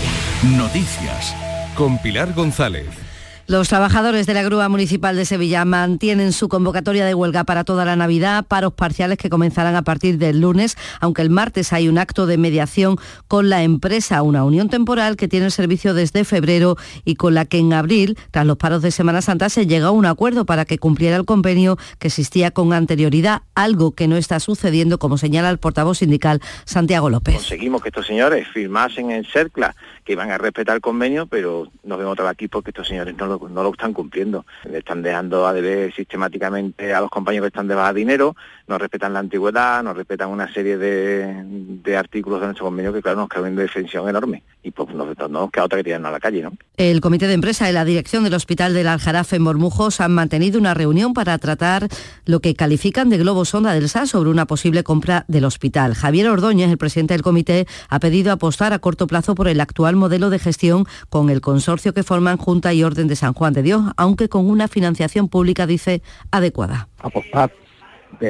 [0.57, 1.35] Noticias.
[1.75, 3.08] Con Pilar González.
[3.49, 7.87] Los trabajadores de la Grúa Municipal de Sevilla mantienen su convocatoria de huelga para toda
[7.87, 11.97] la Navidad, paros parciales que comenzarán a partir del lunes, aunque el martes hay un
[11.97, 12.97] acto de mediación
[13.27, 16.77] con la empresa, una unión temporal que tiene el servicio desde febrero
[17.07, 19.93] y con la que en abril, tras los paros de Semana Santa, se llega a
[19.93, 24.41] un acuerdo para que cumpliera el convenio que existía con anterioridad, algo que no está
[24.41, 27.37] sucediendo, como señala el portavoz sindical Santiago López.
[27.37, 29.75] Conseguimos que estos señores firmasen en CERCLA
[30.05, 33.27] que iban a respetar el convenio, pero nos vemos otra aquí porque estos señores no
[33.27, 34.45] lo no lo están cumpliendo.
[34.69, 38.35] Le están dejando a deber sistemáticamente a los compañeros que están de baja dinero,
[38.67, 43.19] no respetan la antigüedad, no respetan una serie de, artículos de nuestro convenio que claro
[43.19, 44.43] nos caben de defensión enorme.
[44.63, 46.53] Y pues nos, nos queda otra que tirarnos a la calle, ¿no?
[46.77, 50.59] El comité de empresa y la dirección del Hospital del Aljarafe en Mormujos han mantenido
[50.59, 51.89] una reunión para tratar
[52.25, 55.95] lo que califican de globo sonda del SAS sobre una posible compra del hospital.
[55.95, 59.97] Javier Ordóñez, el presidente del comité, ha pedido apostar a corto plazo por el actual
[59.97, 63.63] modelo de gestión con el consorcio que forman Junta y Orden de San Juan de
[63.63, 66.89] Dios, aunque con una financiación pública, dice, adecuada.
[66.99, 67.53] Apostar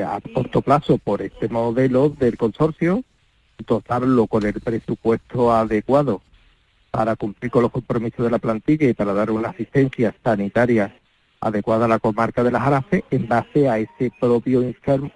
[0.07, 3.03] a corto plazo por este modelo del consorcio,
[3.67, 6.23] dotarlo con el presupuesto adecuado
[6.91, 10.95] para cumplir con los compromisos de la plantilla y para dar una asistencia sanitaria
[11.41, 14.63] adecuada a la comarca de la Jarafe en base a ese propio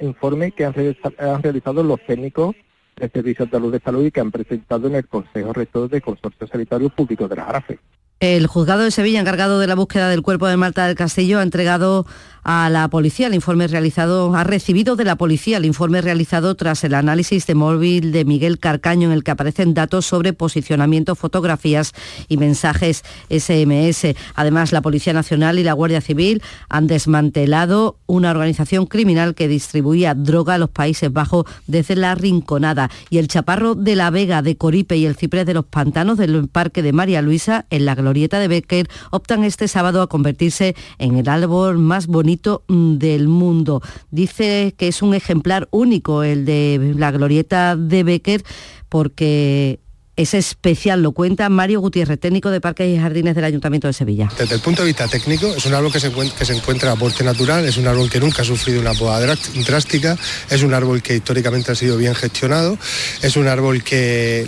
[0.00, 2.54] informe que han, realizado los técnicos
[2.96, 6.46] del Servicio Andaluz de Salud y que han presentado en el Consejo Rector de Consorcio
[6.46, 7.78] Sanitario Público de la Jarafe.
[8.22, 11.42] El juzgado de Sevilla, encargado de la búsqueda del cuerpo de Marta del Castillo, ha
[11.42, 12.06] entregado
[12.44, 16.82] a la policía el informe realizado, ha recibido de la policía el informe realizado tras
[16.82, 21.92] el análisis de móvil de Miguel Carcaño en el que aparecen datos sobre posicionamiento, fotografías
[22.28, 24.16] y mensajes SMS.
[24.34, 30.14] Además, la Policía Nacional y la Guardia Civil han desmantelado una organización criminal que distribuía
[30.14, 32.90] droga a los Países Bajos desde la Rinconada.
[33.08, 36.48] Y el Chaparro de la Vega de Coripe y el Ciprés de los Pantanos del
[36.48, 41.16] Parque de María Luisa en la Glorieta de Becker optan este sábado a convertirse en
[41.16, 42.31] el árbol más bonito
[42.68, 43.82] Mm, del mundo.
[44.10, 48.42] Dice que es un ejemplar único el de la glorieta de Becker
[48.88, 49.80] porque
[50.14, 54.28] es especial, lo cuenta Mario Gutiérrez, técnico de Parques y Jardines del Ayuntamiento de Sevilla.
[54.38, 57.24] Desde el punto de vista técnico, es un árbol que se, encuentra, que a porte
[57.24, 60.18] natural, es un árbol que nunca ha sufrido una poda drástica,
[60.50, 62.76] es un árbol que históricamente ha sido bien gestionado,
[63.22, 64.46] es un árbol que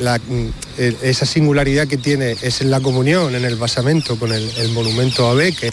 [0.79, 4.69] eh, esa singularidad que tiene es en la comunión, en el basamento con el, el
[4.73, 5.71] monumento AB, que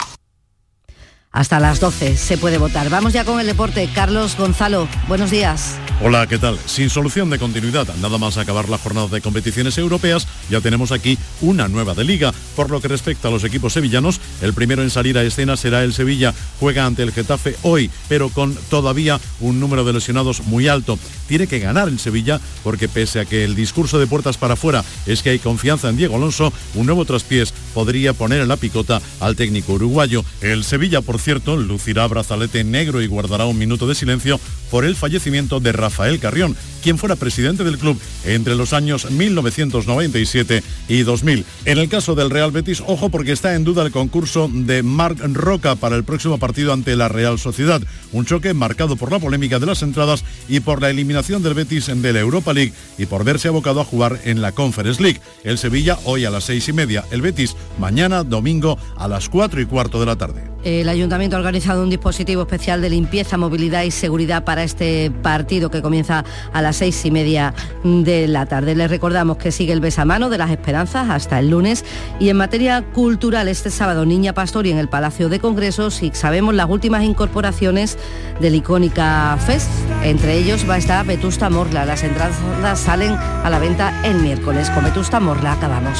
[1.32, 2.90] hasta las 12 se puede votar.
[2.90, 3.88] Vamos ya con el deporte.
[3.94, 5.76] Carlos Gonzalo, buenos días.
[6.02, 6.58] Hola, ¿qué tal?
[6.66, 11.16] Sin solución de continuidad, nada más acabar la jornada de competiciones europeas, ya tenemos aquí
[11.40, 12.32] una nueva de liga.
[12.56, 15.82] Por lo que respecta a los equipos sevillanos, el primero en salir a escena será
[15.84, 16.34] el Sevilla.
[16.58, 20.98] Juega ante el Getafe hoy, pero con todavía un número de lesionados muy alto.
[21.32, 24.84] Tiene que ganar el Sevilla porque pese a que el discurso de puertas para afuera
[25.06, 29.00] es que hay confianza en Diego Alonso, un nuevo traspiés podría poner en la picota
[29.18, 30.26] al técnico uruguayo.
[30.42, 34.38] El Sevilla, por cierto, lucirá brazalete negro y guardará un minuto de silencio
[34.70, 40.62] por el fallecimiento de Rafael Carrión, quien fuera presidente del club entre los años 1997
[40.88, 41.44] y 2000.
[41.64, 45.18] En el caso del Real Betis, ojo porque está en duda el concurso de Marc
[45.32, 47.80] Roca para el próximo partido ante la Real Sociedad,
[48.12, 51.86] un choque marcado por la polémica de las entradas y por la eliminación del Betis
[51.86, 55.20] de la Europa League y por verse abocado a jugar en la Conference League.
[55.44, 59.60] El Sevilla hoy a las seis y media, el Betis mañana domingo a las cuatro
[59.60, 60.51] y cuarto de la tarde.
[60.64, 65.70] El ayuntamiento ha organizado un dispositivo especial de limpieza, movilidad y seguridad para este partido
[65.70, 67.52] que comienza a las seis y media
[67.82, 68.76] de la tarde.
[68.76, 71.84] Les recordamos que sigue el besamano de las esperanzas hasta el lunes
[72.20, 76.54] y en materia cultural este sábado Niña Pastori en el Palacio de Congresos y sabemos
[76.54, 77.98] las últimas incorporaciones
[78.40, 79.70] del icónica Fest.
[80.04, 81.84] Entre ellos va a estar Vetusta Morla.
[81.84, 84.70] Las entradas salen a la venta el miércoles.
[84.70, 85.98] Con Vetusta Morla acabamos.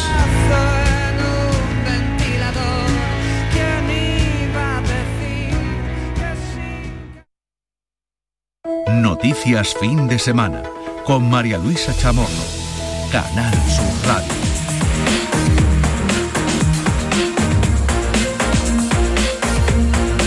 [9.22, 10.64] Noticias fin de semana
[11.04, 12.26] con María Luisa Chamorro.
[13.12, 14.32] Canal Sur Radio.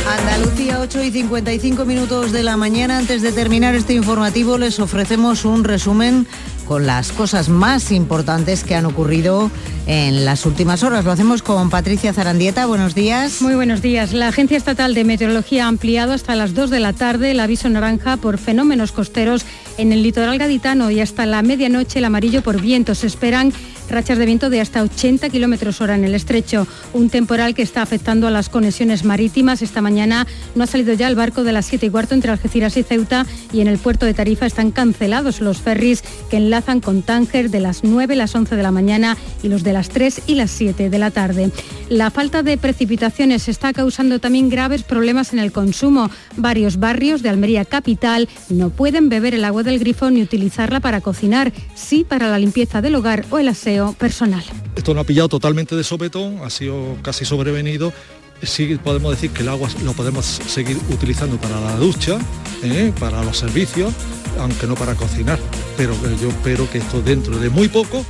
[0.07, 2.97] Andalucía 8 y 55 minutos de la mañana.
[2.99, 6.25] Antes de terminar este informativo les ofrecemos un resumen
[6.65, 9.51] con las cosas más importantes que han ocurrido
[9.87, 11.05] en las últimas horas.
[11.05, 12.65] Lo hacemos con Patricia Zarandieta.
[12.65, 13.41] Buenos días.
[13.41, 14.13] Muy buenos días.
[14.13, 17.69] La Agencia Estatal de Meteorología ha ampliado hasta las 2 de la tarde el aviso
[17.69, 19.45] naranja por fenómenos costeros
[19.77, 22.99] en el litoral gaditano y hasta la medianoche el amarillo por vientos.
[22.99, 23.53] Se esperan
[23.89, 26.67] rachas de viento de hasta 80 kilómetros hora en el estrecho.
[26.93, 29.61] Un temporal que está afectando a las conexiones marítimas.
[29.61, 32.77] Esta mañana no ha salido ya el barco de las 7 y cuarto entre Algeciras
[32.77, 37.01] y Ceuta y en el puerto de Tarifa están cancelados los ferries que enlazan con
[37.01, 40.21] Tánger de las 9 a las 11 de la mañana y los de las 3
[40.27, 41.51] y las 7 de la tarde.
[41.89, 46.09] La falta de precipitaciones está causando también graves problemas en el consumo.
[46.37, 51.01] Varios barrios de Almería capital no pueden beber el agua del grifo ni utilizarla para
[51.01, 54.43] cocinar, sí para la limpieza del hogar o el aseo personal.
[54.75, 57.93] Esto nos ha pillado totalmente de sopetón, ha sido casi sobrevenido
[58.43, 62.17] sí podemos decir que el agua lo podemos seguir utilizando para la ducha,
[62.63, 62.93] ¿eh?
[62.99, 63.93] para los servicios,
[64.39, 65.39] aunque no para cocinar.
[65.77, 68.05] Pero yo espero que esto dentro de muy poco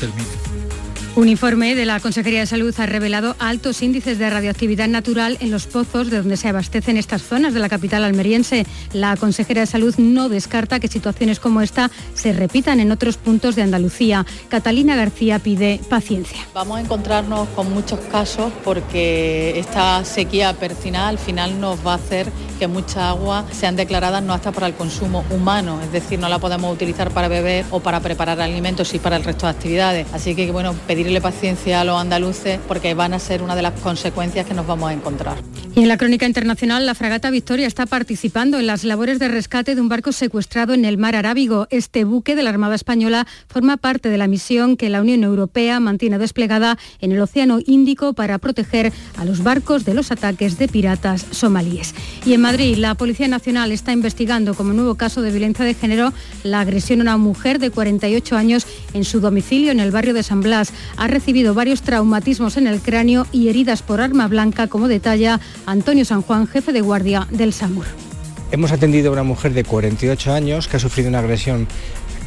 [0.00, 0.67] termine.
[1.16, 5.50] Un informe de la Consejería de Salud ha revelado altos índices de radioactividad natural en
[5.50, 8.66] los pozos de donde se abastecen estas zonas de la capital almeriense.
[8.92, 13.56] La consejera de Salud no descarta que situaciones como esta se repitan en otros puntos
[13.56, 14.24] de Andalucía.
[14.48, 16.38] Catalina García pide paciencia.
[16.54, 21.96] Vamos a encontrarnos con muchos casos porque esta sequía pertinaz al final nos va a
[21.96, 26.28] hacer que mucha agua sean declaradas no hasta para el consumo humano, es decir, no
[26.28, 30.06] la podemos utilizar para beber o para preparar alimentos y para el resto de actividades.
[30.12, 30.74] Así que bueno,
[31.04, 34.66] pedir paciencia a los andaluces porque van a ser una de las consecuencias que nos
[34.66, 35.36] vamos a encontrar.
[35.76, 39.76] Y en la crónica internacional, la fragata Victoria está participando en las labores de rescate
[39.76, 41.68] de un barco secuestrado en el mar Arábigo.
[41.70, 45.78] Este buque de la Armada Española forma parte de la misión que la Unión Europea
[45.78, 50.66] mantiene desplegada en el Océano Índico para proteger a los barcos de los ataques de
[50.66, 51.94] piratas somalíes.
[52.26, 56.12] Y en Madrid, la Policía Nacional está investigando como nuevo caso de violencia de género
[56.42, 60.24] la agresión a una mujer de 48 años en su domicilio en el barrio de
[60.24, 64.88] San Blas ha recibido varios traumatismos en el cráneo y heridas por arma blanca, como
[64.88, 67.86] detalla Antonio San Juan, jefe de guardia del SAMUR.
[68.50, 71.68] Hemos atendido a una mujer de 48 años que ha sufrido una agresión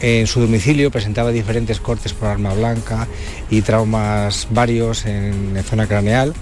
[0.02, 3.08] en su domicilio, presentaba diferentes cortes por arma blanca
[3.50, 6.34] y traumas varios en, en zona craneal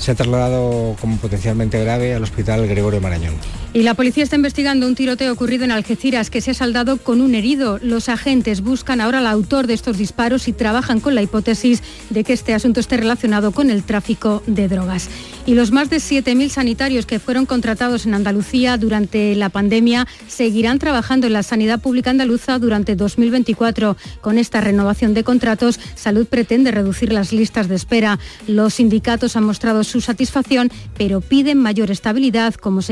[0.00, 3.34] se ha trasladado como potencialmente grave al Hospital Gregorio Marañón.
[3.72, 7.20] Y la policía está investigando un tiroteo ocurrido en Algeciras que se ha saldado con
[7.20, 7.78] un herido.
[7.80, 12.24] Los agentes buscan ahora al autor de estos disparos y trabajan con la hipótesis de
[12.24, 15.08] que este asunto esté relacionado con el tráfico de drogas.
[15.46, 20.80] Y los más de 7.000 sanitarios que fueron contratados en Andalucía durante la pandemia seguirán
[20.80, 23.96] trabajando en la sanidad pública andaluza durante 2024.
[24.20, 28.18] Con esta renovación de contratos, Salud pretende reducir las listas de espera.
[28.48, 32.82] Los sindicatos han mostrado su satisfacción, pero piden mayor estabilidad, como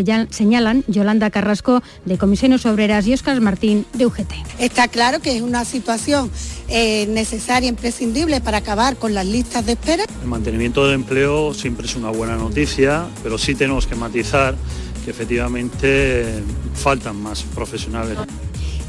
[0.86, 4.32] Yolanda Carrasco de Comisiones Obreras y Óscar Martín de UGT.
[4.58, 6.30] Está claro que es una situación
[6.68, 10.04] eh, necesaria, imprescindible para acabar con las listas de espera.
[10.22, 14.56] El mantenimiento del empleo siempre es una buena noticia, pero sí tenemos que matizar
[15.04, 16.42] que efectivamente
[16.74, 18.18] faltan más profesionales.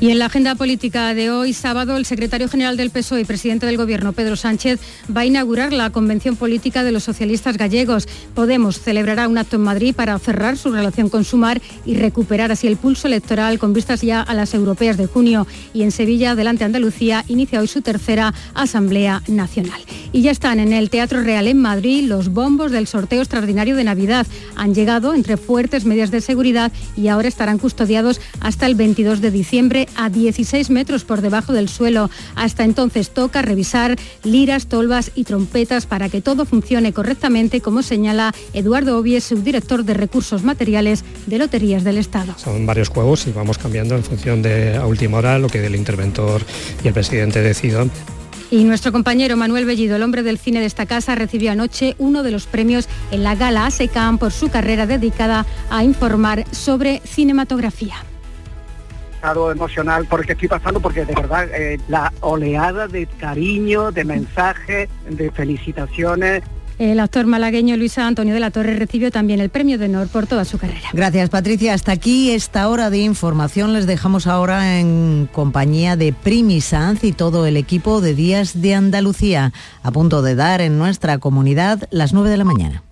[0.02, 3.66] Y en la agenda política de hoy, sábado, el secretario general del PSOE y presidente
[3.66, 4.80] del Gobierno, Pedro Sánchez,
[5.14, 8.08] va a inaugurar la convención política de los socialistas gallegos.
[8.34, 12.66] Podemos celebrará un acto en Madrid para cerrar su relación con Sumar y recuperar así
[12.66, 15.46] el pulso electoral con vistas ya a las europeas de junio.
[15.74, 19.82] Y en Sevilla, delante Andalucía, inicia hoy su tercera Asamblea Nacional.
[20.14, 23.84] Y ya están en el Teatro Real en Madrid los bombos del sorteo extraordinario de
[23.84, 24.26] Navidad.
[24.56, 29.32] Han llegado entre fuertes medidas de seguridad y ahora estarán custodiados hasta el 22 de
[29.32, 32.10] diciembre a 16 metros por debajo del suelo.
[32.36, 38.34] Hasta entonces toca revisar liras, tolvas y trompetas para que todo funcione correctamente, como señala
[38.54, 42.34] Eduardo Obies, subdirector de Recursos Materiales de Loterías del Estado.
[42.38, 45.76] Son varios juegos y vamos cambiando en función de a última hora lo que el
[45.76, 46.42] interventor
[46.84, 47.92] y el presidente decidan.
[48.52, 52.24] Y nuestro compañero Manuel Bellido, el hombre del cine de esta casa, recibió anoche uno
[52.24, 57.96] de los premios en la gala ASECAM por su carrera dedicada a informar sobre cinematografía
[59.20, 63.92] estado emocional por el que estoy pasando, porque de verdad eh, la oleada de cariño,
[63.92, 66.42] de mensajes, de felicitaciones.
[66.78, 70.28] El actor malagueño Luis Antonio de la Torre recibió también el premio de honor por
[70.28, 70.88] toda su carrera.
[70.94, 71.74] Gracias Patricia.
[71.74, 73.74] Hasta aquí esta hora de información.
[73.74, 78.76] Les dejamos ahora en compañía de Primi Sanz y todo el equipo de Días de
[78.76, 79.52] Andalucía,
[79.84, 82.84] a punto de dar en nuestra comunidad las 9 de la mañana.